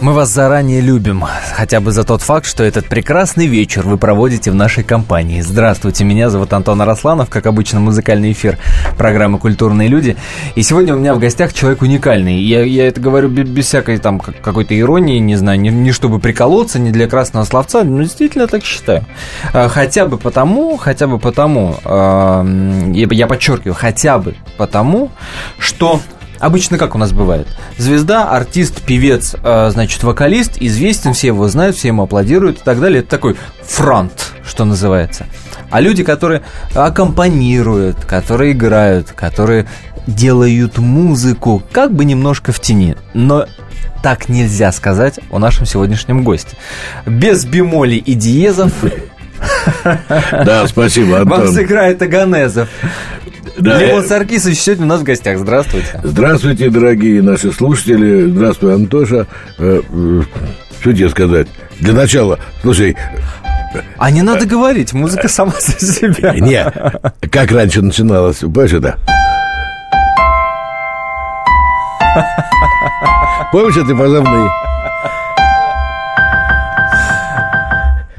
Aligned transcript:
Мы 0.00 0.12
вас 0.12 0.28
заранее 0.28 0.82
любим, 0.82 1.24
хотя 1.54 1.80
бы 1.80 1.90
за 1.90 2.04
тот 2.04 2.20
факт, 2.20 2.44
что 2.46 2.62
этот 2.62 2.86
прекрасный 2.86 3.46
вечер 3.46 3.82
вы 3.86 3.96
проводите 3.96 4.50
в 4.50 4.54
нашей 4.54 4.84
компании. 4.84 5.40
Здравствуйте, 5.40 6.04
меня 6.04 6.28
зовут 6.28 6.52
Антон 6.52 6.82
Арасланов, 6.82 7.30
как 7.30 7.46
обычно, 7.46 7.80
музыкальный 7.80 8.32
эфир 8.32 8.58
программы 8.98 9.38
«Культурные 9.38 9.88
люди». 9.88 10.16
И 10.54 10.62
сегодня 10.62 10.94
у 10.94 10.98
меня 10.98 11.14
в 11.14 11.18
гостях 11.18 11.54
человек 11.54 11.80
уникальный. 11.80 12.38
Я, 12.42 12.62
я 12.62 12.88
это 12.88 13.00
говорю 13.00 13.30
без, 13.30 13.48
без 13.48 13.64
всякой 13.66 13.96
там 13.96 14.20
какой-то 14.20 14.78
иронии, 14.78 15.18
не 15.18 15.36
знаю, 15.36 15.58
не, 15.58 15.70
не 15.70 15.92
чтобы 15.92 16.18
приколоться, 16.18 16.78
не 16.78 16.90
для 16.90 17.08
красного 17.08 17.44
словца, 17.44 17.82
но 17.82 18.02
действительно 18.02 18.46
так 18.48 18.64
считаю. 18.64 19.02
А, 19.54 19.68
хотя 19.68 20.04
бы 20.04 20.18
потому, 20.18 20.76
хотя 20.76 21.06
бы 21.06 21.18
потому, 21.18 21.76
я, 21.84 23.08
я 23.10 23.26
подчеркиваю, 23.26 23.74
хотя 23.74 24.18
бы 24.18 24.34
потому, 24.58 25.10
что 25.58 26.00
Обычно 26.38 26.78
как 26.78 26.94
у 26.94 26.98
нас 26.98 27.12
бывает? 27.12 27.46
Звезда, 27.78 28.30
артист, 28.30 28.82
певец, 28.82 29.34
э, 29.42 29.70
значит, 29.72 30.02
вокалист, 30.02 30.58
известен, 30.60 31.12
все 31.14 31.28
его 31.28 31.48
знают, 31.48 31.76
все 31.76 31.88
ему 31.88 32.02
аплодируют 32.02 32.58
и 32.58 32.62
так 32.62 32.80
далее. 32.80 33.00
Это 33.00 33.10
такой 33.10 33.36
фронт, 33.62 34.32
что 34.46 34.64
называется. 34.64 35.26
А 35.70 35.80
люди, 35.80 36.04
которые 36.04 36.42
аккомпанируют, 36.74 38.04
которые 38.04 38.52
играют, 38.52 39.12
которые 39.12 39.66
делают 40.06 40.78
музыку, 40.78 41.62
как 41.72 41.92
бы 41.92 42.04
немножко 42.04 42.52
в 42.52 42.60
тени. 42.60 42.96
Но 43.14 43.46
так 44.02 44.28
нельзя 44.28 44.70
сказать 44.72 45.18
о 45.30 45.38
нашем 45.38 45.66
сегодняшнем 45.66 46.22
госте. 46.22 46.56
Без 47.06 47.44
бемолей 47.44 47.98
и 47.98 48.14
диезов 48.14 48.72
да, 49.84 50.66
спасибо, 50.66 51.20
Антон. 51.20 51.40
Вам 51.40 51.48
сыграет 51.52 52.00
Аганезов. 52.02 52.68
Да. 53.58 53.78
Левон 53.78 54.04
Саркисович 54.04 54.58
сегодня 54.58 54.84
у 54.84 54.88
нас 54.88 55.00
в 55.00 55.04
гостях. 55.04 55.38
Здравствуйте. 55.38 56.00
Здравствуйте, 56.02 56.70
дорогие 56.70 57.22
наши 57.22 57.52
слушатели. 57.52 58.26
Здравствуй, 58.26 58.74
Антоша. 58.74 59.26
Э, 59.58 59.80
э, 59.88 60.22
что 60.80 60.92
тебе 60.92 61.08
сказать? 61.08 61.48
Для 61.80 61.92
начала, 61.92 62.38
слушай, 62.62 62.96
а 63.98 64.10
не 64.10 64.22
надо 64.22 64.46
говорить, 64.46 64.92
музыка 64.92 65.28
сама 65.28 65.52
за 65.58 65.86
себя. 65.86 66.34
Не, 66.34 66.64
как 67.28 67.50
раньше 67.50 67.82
начиналось, 67.82 68.36
понимаешь 68.38 68.72
это? 68.72 68.98
Помнишь 73.52 73.76
эти 73.76 73.96
позывные? 73.96 74.50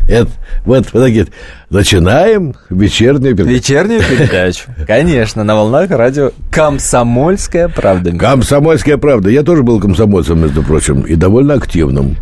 Это, 0.07 0.29
вот, 0.67 0.85
вот 0.91 1.03
такие. 1.03 1.27
Начинаем 1.69 2.53
вечернюю 2.69 3.35
передачу. 3.35 3.55
Вечернюю 3.55 4.01
передачу. 4.01 4.63
Конечно, 4.85 5.43
на 5.43 5.55
волнах 5.55 5.89
радио 5.91 6.31
«Комсомольская 6.51 7.69
правда». 7.69 8.11
«Комсомольская 8.11 8.97
правда». 8.97 9.29
Я 9.29 9.43
тоже 9.43 9.63
был 9.63 9.79
комсомольцем, 9.79 10.41
между 10.41 10.61
прочим, 10.63 11.01
и 11.01 11.15
довольно 11.15 11.53
активным. 11.53 12.17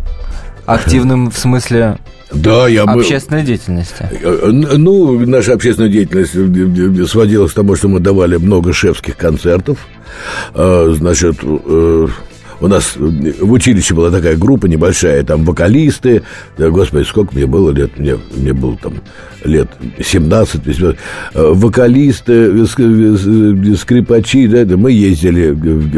Активным 0.64 1.30
в 1.30 1.38
смысле 1.38 1.98
да, 2.32 2.68
я 2.68 2.86
был... 2.86 3.00
Общественной 3.00 3.42
деятельности. 3.42 4.08
Э, 4.10 4.48
ну, 4.50 5.18
наша 5.26 5.54
общественная 5.54 5.90
деятельность 5.90 7.10
сводилась 7.10 7.52
к 7.52 7.54
тому, 7.54 7.76
что 7.76 7.88
мы 7.88 8.00
давали 8.00 8.36
много 8.36 8.72
шефских 8.72 9.16
концертов. 9.16 9.78
Э, 10.54 10.92
значит, 10.96 11.36
э, 11.42 12.08
у 12.60 12.66
нас 12.68 12.96
в 12.96 13.52
училище 13.52 13.94
была 13.94 14.10
такая 14.10 14.36
группа 14.36 14.66
небольшая, 14.66 15.22
там 15.24 15.44
вокалисты, 15.44 16.22
да, 16.56 16.70
господи, 16.70 17.04
сколько 17.04 17.34
мне 17.34 17.46
было 17.46 17.70
лет, 17.70 17.98
мне, 17.98 18.18
мне 18.34 18.52
было 18.52 18.76
там 18.76 18.94
лет 19.44 19.68
17, 20.02 20.66
18, 20.66 20.98
э, 21.34 21.52
вокалисты, 21.54 22.66
скрипачи, 22.66 24.46
да, 24.48 24.76
мы 24.76 24.92
ездили 24.92 25.50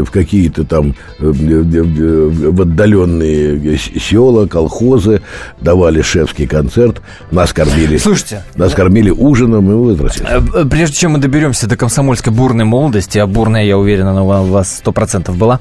в 0.03 0.11
какие-то 0.11 0.65
там 0.65 0.95
в 1.19 2.63
отдаленные 2.63 3.79
села, 3.79 4.47
колхозы, 4.47 5.23
давали 5.61 6.03
шефский 6.03 6.47
концерт, 6.47 7.01
нас 7.31 7.53
кормили. 7.53 7.97
Слушайте. 7.97 8.45
Нас 8.55 8.75
кормили 8.75 9.11
ужином, 9.11 9.71
и 9.71 9.75
возвращались. 9.75 10.29
Э, 10.55 10.65
прежде 10.65 10.97
чем 10.97 11.13
мы 11.13 11.19
доберемся 11.19 11.67
до 11.67 11.77
комсомольской 11.77 12.33
бурной 12.33 12.65
молодости, 12.65 13.19
а 13.19 13.27
бурная, 13.27 13.65
я 13.65 13.79
уверен, 13.79 14.07
она 14.07 14.23
у 14.23 14.47
вас 14.47 14.79
сто 14.79 14.93
процентов 14.93 15.37
была, 15.37 15.61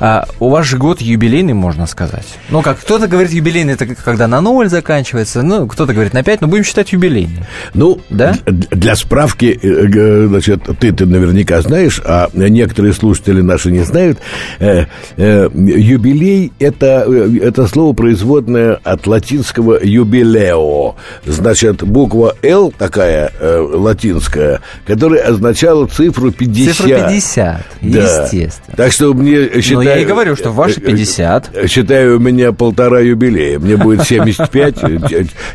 а, 0.00 0.26
у 0.40 0.48
вас 0.48 0.66
же 0.66 0.76
год 0.76 1.00
юбилейный, 1.00 1.54
можно 1.54 1.86
сказать. 1.86 2.26
Ну, 2.50 2.62
как 2.62 2.80
кто-то 2.80 3.08
говорит 3.08 3.32
юбилейный, 3.32 3.74
это 3.74 3.86
когда 3.86 4.26
на 4.26 4.40
ноль 4.40 4.68
заканчивается, 4.68 5.42
ну, 5.42 5.66
кто-то 5.66 5.92
говорит 5.92 6.12
на 6.12 6.22
пять, 6.22 6.40
но 6.40 6.48
будем 6.48 6.64
считать 6.64 6.92
юбилейный. 6.92 7.44
Ну, 7.74 8.00
да? 8.10 8.36
для 8.46 8.96
справки, 8.96 9.58
э, 9.60 10.26
значит, 10.26 10.62
ты, 10.80 10.92
ты 10.92 11.06
наверняка 11.06 11.60
знаешь, 11.62 12.00
а 12.04 12.28
некоторые 12.34 12.92
слушатели 12.92 13.40
наши 13.40 13.70
не 13.70 13.84
знают, 13.84 14.18
э, 14.58 14.86
э, 15.16 15.48
юбилей 15.52 16.52
это, 16.58 17.06
это 17.42 17.66
слово 17.66 17.92
производное 17.94 18.78
от 18.82 19.06
латинского 19.06 19.78
юбилео. 19.82 20.96
Значит, 21.26 21.82
буква 21.82 22.34
Л 22.42 22.72
такая 22.76 23.32
латинская, 23.40 24.60
которая 24.86 25.22
означала 25.26 25.86
цифру 25.86 26.30
50. 26.30 26.76
Цифра 26.76 27.08
50, 27.08 27.66
да. 27.82 28.22
естественно. 28.22 28.76
Так 28.76 28.92
что 28.92 29.12
мне 29.14 29.60
считаю... 29.60 29.76
Но 29.76 29.82
я 29.82 29.98
и 29.98 30.04
говорю, 30.04 30.27
что 30.36 30.50
ваши 30.50 30.80
50. 30.80 31.68
Считаю, 31.68 32.16
у 32.16 32.20
меня 32.20 32.52
полтора 32.52 33.00
юбилея. 33.00 33.58
Мне 33.58 33.76
будет 33.76 34.02
75, 34.02 34.76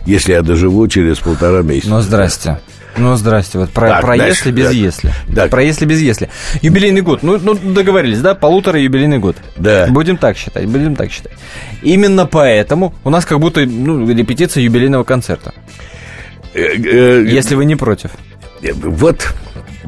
если 0.05 0.31
я 0.33 0.41
доживу 0.41 0.87
через 0.87 1.19
полтора 1.19 1.61
месяца. 1.61 1.89
Ну, 1.89 2.01
здрасте. 2.01 2.59
Ну, 2.97 3.15
здрасте. 3.15 3.57
Вот 3.57 3.71
про, 3.71 3.89
так, 3.89 4.01
про 4.01 4.17
дальше, 4.17 4.29
если 4.29 4.51
без 4.51 4.65
так, 4.65 4.75
если. 4.75 5.13
Так. 5.33 5.49
Про 5.49 5.63
если 5.63 5.85
без 5.85 5.99
если. 5.99 6.29
Юбилейный 6.61 7.01
год. 7.01 7.23
Ну, 7.23 7.39
ну, 7.41 7.55
договорились, 7.55 8.19
да? 8.19 8.35
Полутора 8.35 8.79
юбилейный 8.79 9.17
год. 9.17 9.35
Да. 9.57 9.87
Будем 9.89 10.17
так 10.17 10.37
считать, 10.37 10.67
будем 10.67 10.95
так 10.95 11.11
считать. 11.11 11.33
Именно 11.81 12.27
поэтому 12.27 12.93
у 13.03 13.09
нас 13.09 13.25
как 13.25 13.39
будто 13.39 13.65
ну, 13.65 14.07
репетиция 14.07 14.61
юбилейного 14.61 15.03
концерта. 15.03 15.53
Э, 16.53 16.59
э, 16.61 17.25
если 17.27 17.55
вы 17.55 17.65
не 17.65 17.75
против. 17.75 18.11
Э, 18.61 18.73
вот 18.73 19.33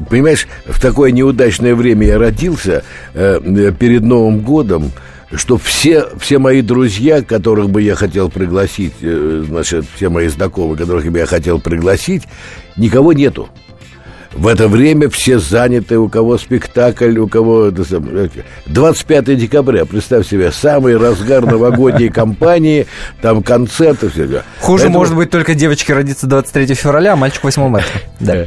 Понимаешь, 0.08 0.46
в 0.66 0.80
такое 0.80 1.10
неудачное 1.10 1.74
время 1.74 2.06
я 2.06 2.18
родился 2.18 2.84
перед 3.14 4.02
Новым 4.02 4.40
годом 4.40 4.92
что 5.34 5.58
все, 5.58 6.06
все 6.18 6.38
мои 6.38 6.62
друзья, 6.62 7.22
которых 7.22 7.70
бы 7.70 7.82
я 7.82 7.94
хотел 7.94 8.30
пригласить, 8.30 8.94
э, 9.00 9.44
значит, 9.46 9.84
все 9.94 10.08
мои 10.08 10.28
знакомые, 10.28 10.78
которых 10.78 11.10
бы 11.10 11.18
я 11.18 11.26
хотел 11.26 11.58
пригласить, 11.58 12.22
никого 12.76 13.12
нету. 13.12 13.48
В 14.32 14.48
это 14.48 14.68
время 14.68 15.08
все 15.08 15.38
заняты, 15.38 15.98
у 15.98 16.10
кого 16.10 16.36
спектакль, 16.36 17.16
у 17.18 17.26
кого... 17.26 17.70
25 17.70 19.38
декабря, 19.38 19.86
представь 19.86 20.28
себе, 20.28 20.52
самый 20.52 20.96
разгар 20.96 21.46
новогодней 21.46 22.10
кампании, 22.10 22.86
там 23.22 23.42
концерты, 23.42 24.10
все. 24.10 24.42
Хуже 24.60 24.84
Поэтому... 24.84 24.98
может 24.98 25.16
быть 25.16 25.30
только 25.30 25.54
девочке 25.54 25.94
родиться 25.94 26.26
23 26.26 26.74
февраля, 26.74 27.14
а 27.14 27.16
мальчик 27.16 27.42
8 27.44 27.68
марта. 27.68 27.88
Да. 28.20 28.44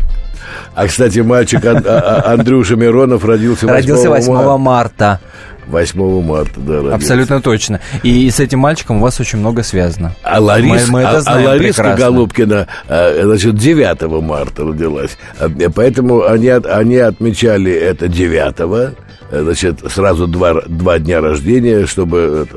А, 0.76 0.88
кстати, 0.88 1.20
мальчик 1.20 1.64
а, 1.66 1.78
а, 1.78 2.34
Андрюша 2.34 2.76
Миронов 2.76 3.26
родился 3.26 3.66
8 3.66 3.76
Родился 3.76 4.10
8 4.10 4.58
марта. 4.58 5.20
8 5.68 6.22
марта, 6.24 6.60
да, 6.60 6.76
родился. 6.78 6.96
Абсолютно 6.96 7.42
точно. 7.42 7.80
И 8.04 8.30
с 8.30 8.40
этим 8.40 8.60
мальчиком 8.60 8.98
у 8.98 9.02
вас 9.02 9.20
очень 9.20 9.40
много 9.40 9.64
связано. 9.64 10.16
А, 10.24 10.40
Ларис, 10.40 10.88
мы, 10.88 10.94
мы 10.94 11.00
это 11.02 11.20
а, 11.26 11.36
а 11.36 11.40
Лариска 11.40 11.84
прекрасно. 11.84 12.06
Голубкина, 12.06 12.68
а, 12.88 13.22
значит, 13.24 13.56
9 13.56 14.22
марта 14.24 14.64
родилась. 14.64 15.18
Поэтому 15.76 16.26
они, 16.26 16.50
они 16.50 16.98
отмечали 16.98 17.72
это 17.72 18.08
9 18.08 18.96
значит, 19.32 19.80
сразу 19.92 20.28
два, 20.28 20.62
два 20.68 21.00
дня 21.00 21.22
рождения, 21.22 21.86
чтобы... 21.86 22.48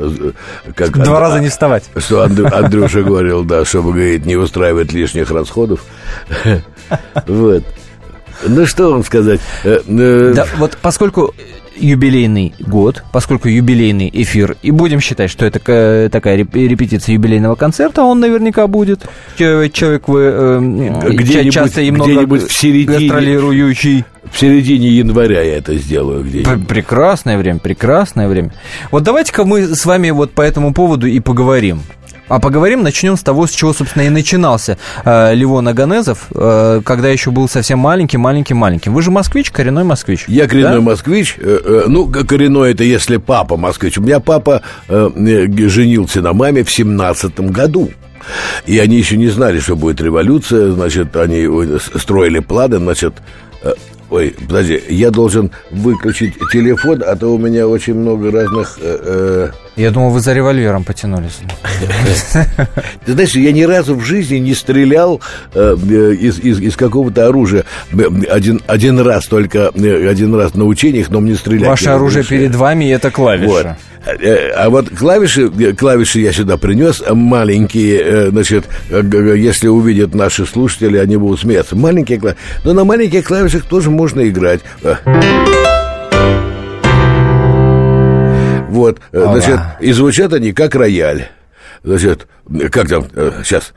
Как 0.75 0.93
два 0.93 1.17
Анд... 1.17 1.21
раза 1.21 1.41
не 1.41 1.49
вставать. 1.49 1.85
Что 1.97 2.23
Андрю, 2.23 2.47
Андрюша 2.53 3.03
говорил, 3.03 3.45
да, 3.45 3.65
чтобы, 3.65 3.93
говорит, 3.93 4.27
не 4.27 4.37
устраивать 4.37 4.93
лишних 4.93 5.31
расходов. 5.31 5.81
Вот. 7.27 7.65
Ну, 8.47 8.67
что 8.67 8.91
вам 8.91 9.05
сказать? 9.05 9.41
Э, 9.65 9.81
э, 9.87 10.33
да, 10.35 10.47
вот 10.59 10.77
поскольку 10.83 11.35
юбилейный 11.77 12.55
год, 12.61 13.05
поскольку 13.13 13.49
юбилейный 13.49 14.11
эфир, 14.13 14.57
и 14.63 14.71
будем 14.71 15.01
считать, 15.01 15.31
что 15.31 15.45
это 15.47 15.59
такая 16.11 16.37
репетиция 16.39 17.15
юбилейного 17.15 17.55
концерта, 17.55 18.03
он 18.03 18.21
наверняка 18.21 18.67
будет. 18.67 19.07
Человек 19.37 20.09
вы 20.09 20.21
э, 20.23 21.11
где 21.11 21.51
часто 21.51 21.83
и 21.83 21.91
много 21.91 22.25
где 22.27 22.47
в 22.47 22.53
середине, 22.53 23.09
гастролирующий. 23.09 24.05
В 24.31 24.39
середине 24.39 24.89
января 24.89 25.43
я 25.43 25.59
это 25.59 25.75
сделаю 25.75 26.25
где-нибудь. 26.25 26.69
Прекрасное 26.69 27.37
время, 27.39 27.59
прекрасное 27.59 28.29
время. 28.29 28.53
Вот 28.91 29.03
давайте-ка 29.03 29.45
мы 29.45 29.75
с 29.75 29.85
вами 29.85 30.11
вот 30.11 30.33
по 30.33 30.43
этому 30.43 30.73
поводу 30.73 31.07
и 31.07 31.21
поговорим. 31.21 31.81
А 32.29 32.39
поговорим, 32.39 32.83
начнем 32.83 33.17
с 33.17 33.23
того, 33.23 33.47
с 33.47 33.51
чего, 33.51 33.73
собственно, 33.73 34.03
и 34.03 34.09
начинался 34.09 34.79
э, 35.05 35.35
Левон 35.35 35.69
Аганезов, 35.69 36.29
э, 36.35 36.81
когда 36.85 37.09
еще 37.09 37.31
был 37.31 37.49
совсем 37.49 37.79
маленьким, 37.79 38.21
маленьким, 38.21 38.57
маленьким. 38.57 38.95
Вы 38.95 39.03
же 39.03 39.11
москвич, 39.11 39.51
коренной 39.51 39.85
москвич. 39.85 40.25
Я 40.29 40.47
коренной 40.49 40.77
да? 40.77 40.81
москвич. 40.81 41.37
Э, 41.39 41.59
э, 41.63 41.85
ну, 41.89 42.07
коренной 42.07 42.73
это 42.73 42.85
если 42.85 43.17
папа 43.17 43.57
москвич. 43.57 43.99
У 43.99 44.03
меня 44.03 44.21
папа 44.21 44.63
э, 44.89 45.11
женился 45.69 46.23
на 46.23 46.33
маме 46.33 46.65
в 46.65 46.71
семнадцатом 46.71 47.49
году. 47.49 47.91
и 48.67 48.79
они 48.79 48.97
еще 48.97 49.17
не 49.17 49.29
знали, 49.29 49.59
что 49.59 49.77
будет 49.77 50.01
революция, 50.01 50.71
значит, 50.71 51.17
они 51.17 51.47
строили 51.97 52.39
планы, 52.39 52.79
значит, 52.79 53.15
э, 53.63 53.73
Ой, 54.13 54.35
подожди, 54.47 54.79
я 54.91 55.11
должен 55.11 55.51
выключить 55.71 56.35
телефон, 56.53 57.03
а 57.07 57.17
то 57.17 57.29
у 57.29 57.39
меня 57.39 57.67
очень 57.67 57.95
много 57.95 58.31
разных... 58.31 58.79
Э, 58.83 59.51
э... 59.72 59.72
Я 59.77 59.91
думал, 59.91 60.11
вы 60.11 60.21
за 60.21 60.35
револьвером 60.35 60.85
потянулись. 60.85 61.41
Ты 63.07 63.13
знаешь, 63.13 63.35
я 63.35 63.53
ни 63.53 63.63
разу 63.63 63.95
в 63.95 64.03
жизни 64.03 64.37
не 64.37 64.55
стрелял 64.55 65.21
э, 65.55 65.75
из, 66.21 66.39
из, 66.41 66.61
из 66.61 66.77
какого-то 66.77 67.27
оружия. 67.27 67.65
Один, 68.31 68.61
один 68.67 69.01
раз 69.01 69.27
только, 69.27 69.71
э, 69.75 70.09
один 70.09 70.35
раз 70.35 70.55
на 70.55 70.67
учениях, 70.67 71.09
но 71.09 71.21
мне 71.21 71.35
стрелять 71.37 71.69
Ваше 71.69 71.89
оружие 71.89 72.25
перед 72.25 72.55
вами, 72.55 72.93
это 72.93 73.11
клавиша. 73.11 73.49
Вот. 73.49 73.67
Э, 74.21 74.51
а 74.51 74.69
вот 74.69 74.91
клавиши, 74.91 75.49
клавиши 75.75 76.21
я 76.21 76.33
сюда 76.33 76.59
принес, 76.59 77.03
маленькие, 77.11 78.01
э, 78.01 78.29
значит, 78.29 78.67
если 78.91 79.69
увидят 79.69 80.15
наши 80.15 80.45
слушатели, 80.45 80.99
они 80.99 81.17
будут 81.17 81.41
смеяться. 81.41 81.77
Маленькие 81.77 82.19
клавиши. 82.19 82.39
Но 82.65 82.75
на 82.75 82.85
маленьких 82.85 83.25
клавишах 83.25 83.65
тоже 83.65 83.91
можно 83.91 84.29
играть. 84.29 84.61
Э. 89.13 89.25
Значит, 89.25 89.61
и 89.81 89.93
звучат 89.93 90.33
они 90.33 90.53
как 90.53 90.75
рояль. 90.75 91.29
Значит, 91.85 92.27
как 92.71 92.89
там, 92.89 93.07
сейчас, 93.45 93.75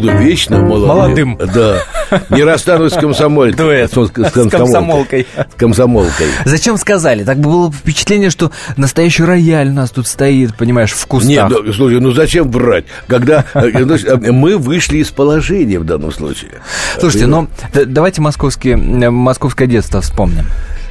буду 0.00 0.16
вечно 0.18 0.58
молодым. 0.58 1.30
Молодым. 1.30 1.38
Да. 1.54 1.82
Не 2.30 2.42
расстанусь 2.42 2.92
с 2.92 2.96
комсомолкой. 2.96 3.54
Дуэт. 3.54 3.92
С, 3.92 3.94
с, 3.94 4.30
с 4.30 4.50
комсомолкой. 4.50 5.26
С 5.36 5.54
комсомолкой. 5.56 6.26
Зачем 6.44 6.76
сказали? 6.76 7.24
Так 7.24 7.38
было 7.38 7.70
впечатление, 7.72 8.30
что 8.30 8.50
настоящий 8.76 9.24
рояль 9.24 9.68
у 9.68 9.72
нас 9.72 9.90
тут 9.90 10.06
стоит, 10.06 10.54
понимаешь, 10.56 10.92
в 10.92 11.06
кустах. 11.06 11.30
Нет, 11.30 11.48
ну, 11.48 11.72
слушай, 11.72 12.00
ну 12.00 12.12
зачем 12.12 12.50
врать? 12.50 12.84
Когда 13.06 13.44
э, 13.54 13.68
э, 13.68 14.32
мы 14.32 14.56
вышли 14.56 14.98
из 14.98 15.10
положения 15.10 15.78
в 15.78 15.84
данном 15.84 16.12
случае. 16.12 16.50
Слушайте, 16.98 17.26
ну 17.26 17.48
давайте 17.72 18.20
московские, 18.20 18.76
московское 18.76 19.68
детство 19.68 20.00
вспомним. 20.00 20.46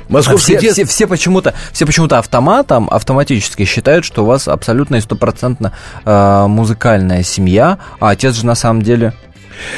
Московский 0.10 0.58
все, 0.58 0.62
дет... 0.62 0.74
все, 0.74 0.86
все 0.86 1.08
почему-то 1.08 1.54
все 1.72 1.86
почему-то 1.86 2.20
автоматом 2.20 2.90
автоматически 2.90 3.64
считают, 3.64 4.06
что 4.06 4.24
у 4.24 4.26
вас 4.26 4.48
абсолютно 4.48 4.98
и 4.98 5.02
стопроцентно 5.02 5.72
э, 6.04 6.46
музыкальная 6.48 7.24
семья, 7.24 7.78
а 8.00 8.10
отец 8.10 8.36
же 8.36 8.46
на 8.46 8.56
самом 8.56 8.82
деле 8.82 9.14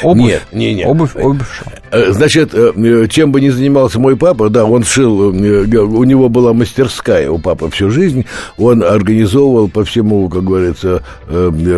Обувь? 0.02 0.32
Нет, 0.32 0.42
не, 0.52 0.74
нет. 0.74 0.86
Обувь, 0.86 1.16
обувь. 1.16 1.62
Э, 1.92 2.10
значит, 2.12 2.54
э, 2.54 3.06
чем 3.10 3.32
бы 3.32 3.40
ни 3.42 3.50
занимался 3.50 4.00
мой 4.00 4.16
папа, 4.16 4.48
да, 4.48 4.64
он 4.64 4.82
шил, 4.82 5.30
э, 5.34 5.76
у 5.76 6.04
него 6.04 6.30
была 6.30 6.54
мастерская 6.54 7.30
у 7.30 7.38
папы 7.38 7.68
всю 7.68 7.90
жизнь, 7.90 8.24
он 8.56 8.82
организовывал 8.82 9.68
по 9.68 9.84
всему, 9.84 10.28
как 10.30 10.44
говорится, 10.44 11.02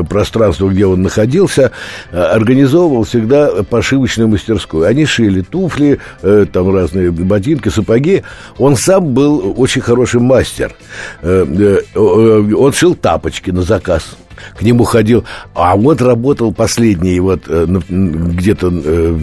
пространству, 0.09 0.69
где 0.71 0.87
он 0.87 1.03
находился, 1.03 1.73
организовывал 2.13 3.05
всегда 3.05 3.65
пошивочную 3.65 4.29
мастерскую. 4.29 4.87
Они 4.87 5.05
шили 5.05 5.41
туфли, 5.41 5.99
там 6.53 6.75
разные 6.75 7.11
ботинки, 7.11 7.69
сапоги. 7.69 8.23
Он 8.59 8.77
сам 8.77 9.15
был 9.15 9.55
очень 9.57 9.81
хороший 9.81 10.21
мастер. 10.21 10.73
Он 11.23 12.73
шил 12.73 12.95
тапочки 12.95 13.51
на 13.51 13.63
заказ 13.63 14.17
к 14.57 14.63
нему 14.63 14.85
ходил, 14.85 15.25
а 15.55 15.77
вот 15.77 16.03
работал 16.03 16.53
последний, 16.53 17.21
вот 17.21 17.45
э, 17.49 17.67
где-то 17.89 18.71
э, 18.73 19.19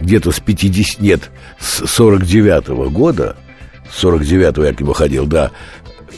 где-то 0.00 0.30
с 0.32 0.40
50, 0.40 1.00
нет, 1.00 1.30
с 1.58 1.82
49-го 1.82 2.90
года, 2.90 3.36
с 3.90 4.02
49-го 4.04 4.64
я 4.64 4.72
к 4.72 4.80
нему 4.80 4.92
ходил, 4.92 5.26
да, 5.26 5.50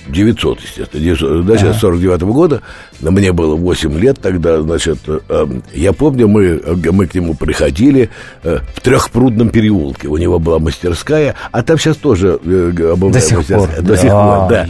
900, 0.08 0.60
естественно, 0.60 1.02
900, 1.02 1.44
значит, 1.44 1.68
ага. 1.68 1.78
49 1.78 2.22
-го 2.22 2.32
года, 2.32 2.62
мне 3.00 3.32
было 3.32 3.56
8 3.56 3.98
лет 3.98 4.18
тогда, 4.20 4.60
значит, 4.60 4.98
э, 5.06 5.46
я 5.74 5.92
помню, 5.92 6.28
мы, 6.28 6.60
мы 6.92 7.06
к 7.06 7.14
нему 7.14 7.34
приходили 7.34 8.10
э, 8.42 8.58
в 8.74 8.80
Трехпрудном 8.80 9.50
переулке, 9.50 10.08
у 10.08 10.16
него 10.16 10.38
была 10.38 10.58
мастерская, 10.58 11.34
а 11.52 11.62
там 11.62 11.78
сейчас 11.78 11.96
тоже 11.96 12.38
э, 12.44 12.92
обувная 12.92 13.20
до 13.20 13.26
сих 13.26 13.46
Пор. 13.46 13.68
До 13.80 13.96
сих 13.96 14.10
пор, 14.10 14.48
да. 14.48 14.66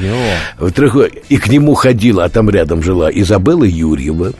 В 0.59 0.71
трех... 0.73 0.97
И 1.29 1.37
к 1.39 1.49
нему 1.49 1.75
ходила, 1.75 2.25
а 2.25 2.29
там 2.29 2.51
рядом 2.51 2.83
жила 2.83 3.11
Изабелла 3.11 3.65
Юрьева, 3.65 4.33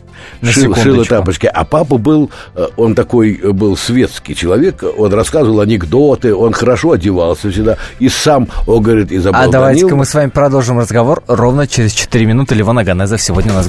шил, 0.43 0.75
шила 0.75 1.05
тапочки. 1.05 1.47
А 1.47 1.65
папа 1.65 1.99
был, 1.99 2.31
э, 2.55 2.67
он 2.77 2.95
такой 2.95 3.39
э, 3.43 3.53
был 3.53 3.77
светский 3.77 4.35
человек, 4.35 4.83
он 4.97 5.13
рассказывал 5.13 5.61
анекдоты, 5.61 6.35
он 6.35 6.53
хорошо 6.53 6.93
одевался 6.93 7.51
всегда, 7.51 7.77
и 7.99 8.09
сам, 8.09 8.49
он 8.67 8.83
говорит, 8.83 9.13
Изабелла 9.13 9.45
А 9.45 9.49
давайте-ка 9.49 9.97
мы 9.97 10.05
с 10.05 10.15
вами 10.15 10.31
продолжим 10.31 10.79
разговор 10.79 11.23
ровно 11.27 11.67
через 11.67 11.93
4 11.93 12.27
минуты. 12.27 12.55
Левон 12.55 12.79
Аганезов 12.79 13.21
сегодня 13.21 13.53
у 13.53 13.57
нас 13.57 13.69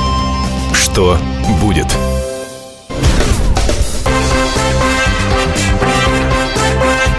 Что 0.91 1.17
будет? 1.61 1.87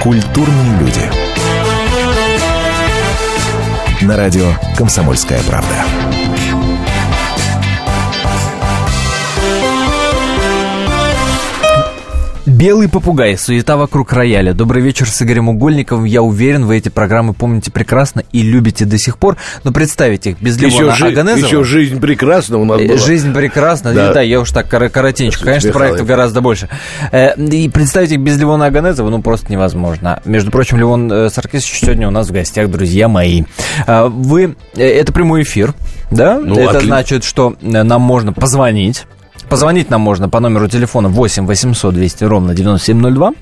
Культурные 0.03 0.79
люди 0.79 1.11
на 4.03 4.19
радио 4.19 4.53
«Комсомольская 4.77 5.41
правда». 5.45 6.02
Белый 12.63 12.89
попугай. 12.89 13.37
Суета 13.37 13.77
вокруг 13.77 14.13
рояля. 14.13 14.55
Добрый 14.55 14.85
вечер 14.85 15.09
с 15.09 15.21
Игорем 15.21 15.49
Угольниковым. 15.49 16.05
Я 16.05 16.23
уверен, 16.23 16.65
вы 16.65 16.77
эти 16.77 16.91
программы 16.91 17.35
помните 17.35 17.73
прекрасно 17.73 18.23
и 18.31 18.43
любите 18.43 18.85
до 18.85 18.99
сих 18.99 19.19
пор. 19.19 19.37
Но 19.65 19.73
представить 19.73 20.29
их 20.29 20.41
без 20.41 20.61
Левона 20.61 20.93
еще 20.93 21.07
Аганезова... 21.07 21.45
Еще 21.45 21.65
«Жизнь 21.65 22.01
прекрасна» 22.01 22.59
у 22.59 22.65
нас 22.65 22.81
э, 22.81 22.87
была. 22.87 22.99
«Жизнь 22.99 23.35
прекрасна». 23.35 23.93
Да, 23.93 24.13
да 24.13 24.21
я 24.21 24.39
уж 24.39 24.53
так 24.53 24.69
коротенько. 24.69 25.41
Конечно, 25.41 25.73
проектов 25.73 26.07
гораздо 26.07 26.41
больше. 26.41 26.69
Э, 27.11 27.35
и 27.35 27.69
представить 27.69 28.13
их 28.13 28.21
без 28.21 28.39
Левона 28.39 28.67
Аганезова, 28.67 29.11
ну, 29.11 29.21
просто 29.23 29.51
невозможно. 29.51 30.23
Между 30.25 30.53
прочим, 30.53 30.79
Левон 30.79 31.11
э, 31.11 31.31
Саркисович 31.31 31.81
сегодня 31.81 32.07
у 32.07 32.13
нас 32.13 32.29
в 32.29 32.33
гостях, 32.33 32.71
друзья 32.71 33.09
мои. 33.09 33.43
Вы... 33.89 34.55
Это 34.77 35.13
прямой 35.13 35.43
эфир, 35.43 35.75
да? 36.13 36.39
Ну, 36.39 36.55
это 36.55 36.79
отли... 36.79 36.87
значит, 36.87 37.25
что 37.25 37.57
нам 37.61 38.03
можно 38.03 38.33
позвонить 38.33 39.05
Позвонить 39.49 39.91
нам 39.91 40.01
можно 40.01 40.29
по 40.29 40.41
номеру 40.41 40.69
телефона 40.69 41.09
8 41.09 41.47
800 41.47 41.95
200 41.95 42.25
ровно 42.25 42.55
9702, 42.55 43.33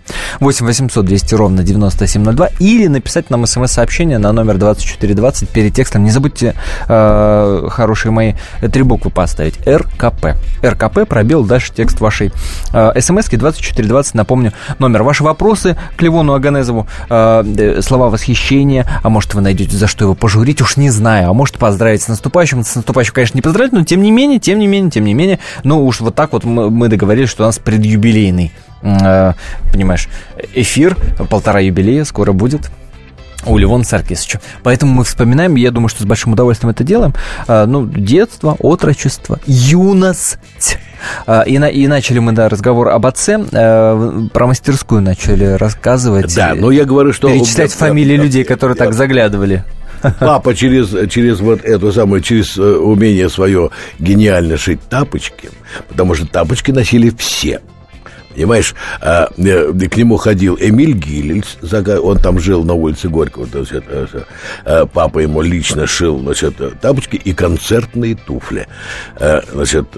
8 0.40 0.66
800 0.66 1.04
200 1.04 1.34
ровно 1.34 1.62
9702, 1.62 2.48
или 2.58 2.88
написать 2.88 3.30
нам 3.30 3.46
смс-сообщение 3.46 4.18
на 4.18 4.32
номер 4.32 4.58
2420 4.58 5.48
перед 5.48 5.74
текстом. 5.74 6.04
Не 6.04 6.10
забудьте, 6.10 6.54
э, 6.88 7.68
хорошие 7.70 8.12
мои, 8.12 8.34
три 8.72 8.82
буквы 8.82 9.10
поставить. 9.10 9.54
РКП. 9.66 10.36
РКП, 10.62 11.06
пробел, 11.08 11.44
дальше 11.44 11.72
текст 11.74 12.00
вашей 12.00 12.32
э, 12.72 13.00
смс-ки 13.00 13.36
2420. 13.36 14.14
Напомню, 14.14 14.52
номер. 14.78 15.02
Ваши 15.02 15.24
вопросы 15.24 15.76
к 15.96 16.02
Левону 16.02 16.34
Аганезову, 16.34 16.86
э, 17.08 17.44
э, 17.56 17.82
слова 17.82 18.10
восхищения, 18.10 18.86
а 19.02 19.08
может 19.08 19.34
вы 19.34 19.40
найдете 19.40 19.76
за 19.76 19.86
что 19.86 20.04
его 20.04 20.14
пожурить, 20.14 20.60
уж 20.60 20.76
не 20.76 20.90
знаю, 20.90 21.30
а 21.30 21.32
может 21.32 21.58
поздравить 21.58 22.02
с 22.02 22.08
наступающим. 22.08 22.64
С 22.64 22.74
наступающим, 22.74 23.14
конечно, 23.14 23.36
не 23.36 23.42
поздравить, 23.42 23.72
но 23.72 23.84
тем 23.84 24.02
не 24.02 24.10
менее, 24.10 24.38
тем 24.38 24.58
не 24.58 24.66
менее, 24.66 24.90
тем 24.90 25.04
не 25.04 25.14
менее, 25.14 25.38
ну 25.64 25.86
уж 25.86 26.00
вот 26.00 26.14
так 26.14 26.32
вот 26.32 26.44
мы 26.44 26.88
договорились, 26.88 27.28
что 27.28 27.44
у 27.44 27.46
нас 27.46 27.58
предюбилейный, 27.58 28.52
э, 28.82 29.32
понимаешь, 29.72 30.08
эфир, 30.54 30.96
полтора 31.28 31.60
юбилея 31.60 32.04
скоро 32.04 32.32
будет 32.32 32.70
у 33.46 33.56
Левона 33.58 33.84
Саркисовича. 33.84 34.40
Поэтому 34.62 34.92
мы 34.92 35.04
вспоминаем, 35.04 35.54
я 35.56 35.70
думаю, 35.70 35.88
что 35.88 36.02
с 36.02 36.06
большим 36.06 36.32
удовольствием 36.32 36.70
это 36.70 36.84
делаем, 36.84 37.14
э, 37.46 37.64
ну, 37.66 37.86
детство, 37.86 38.56
отрочество, 38.58 39.38
юность. 39.46 40.78
Э, 41.26 41.42
и, 41.46 41.58
на, 41.58 41.68
и 41.68 41.86
начали 41.86 42.18
мы, 42.18 42.32
да, 42.32 42.48
разговор 42.48 42.88
об 42.88 43.06
отце, 43.06 43.40
э, 43.50 44.28
про 44.32 44.46
мастерскую 44.46 45.00
начали 45.00 45.44
рассказывать. 45.44 46.34
Да, 46.34 46.54
но 46.54 46.70
я 46.70 46.84
говорю, 46.84 47.12
что... 47.12 47.28
Перечислять 47.28 47.72
фамилии 47.72 48.16
людей, 48.16 48.44
которые 48.44 48.76
так 48.76 48.92
заглядывали. 48.94 49.64
папа 50.18 50.54
через, 50.54 51.10
через 51.10 51.40
вот 51.40 51.64
эту 51.64 51.92
самую, 51.92 52.20
через 52.22 52.56
э, 52.56 52.62
умение 52.62 53.28
свое 53.28 53.70
гениально 53.98 54.56
шить 54.56 54.80
тапочки, 54.88 55.50
потому 55.88 56.14
что 56.14 56.26
тапочки 56.26 56.70
носили 56.70 57.12
все. 57.16 57.60
Понимаешь, 58.34 58.74
а, 59.00 59.28
э, 59.36 59.72
к 59.72 59.96
нему 59.96 60.16
ходил 60.16 60.56
Эмиль 60.60 60.92
Гиллельс, 60.92 61.58
он 62.02 62.18
там 62.18 62.38
жил 62.38 62.62
на 62.62 62.74
улице 62.74 63.08
Горького, 63.08 63.46
значит, 63.46 63.84
э, 63.88 64.06
э, 64.64 64.86
папа 64.92 65.18
ему 65.18 65.42
лично 65.42 65.86
шил 65.86 66.20
значит, 66.20 66.54
тапочки 66.80 67.16
и 67.16 67.32
концертные 67.32 68.14
туфли. 68.14 68.68
Значит, 69.18 69.90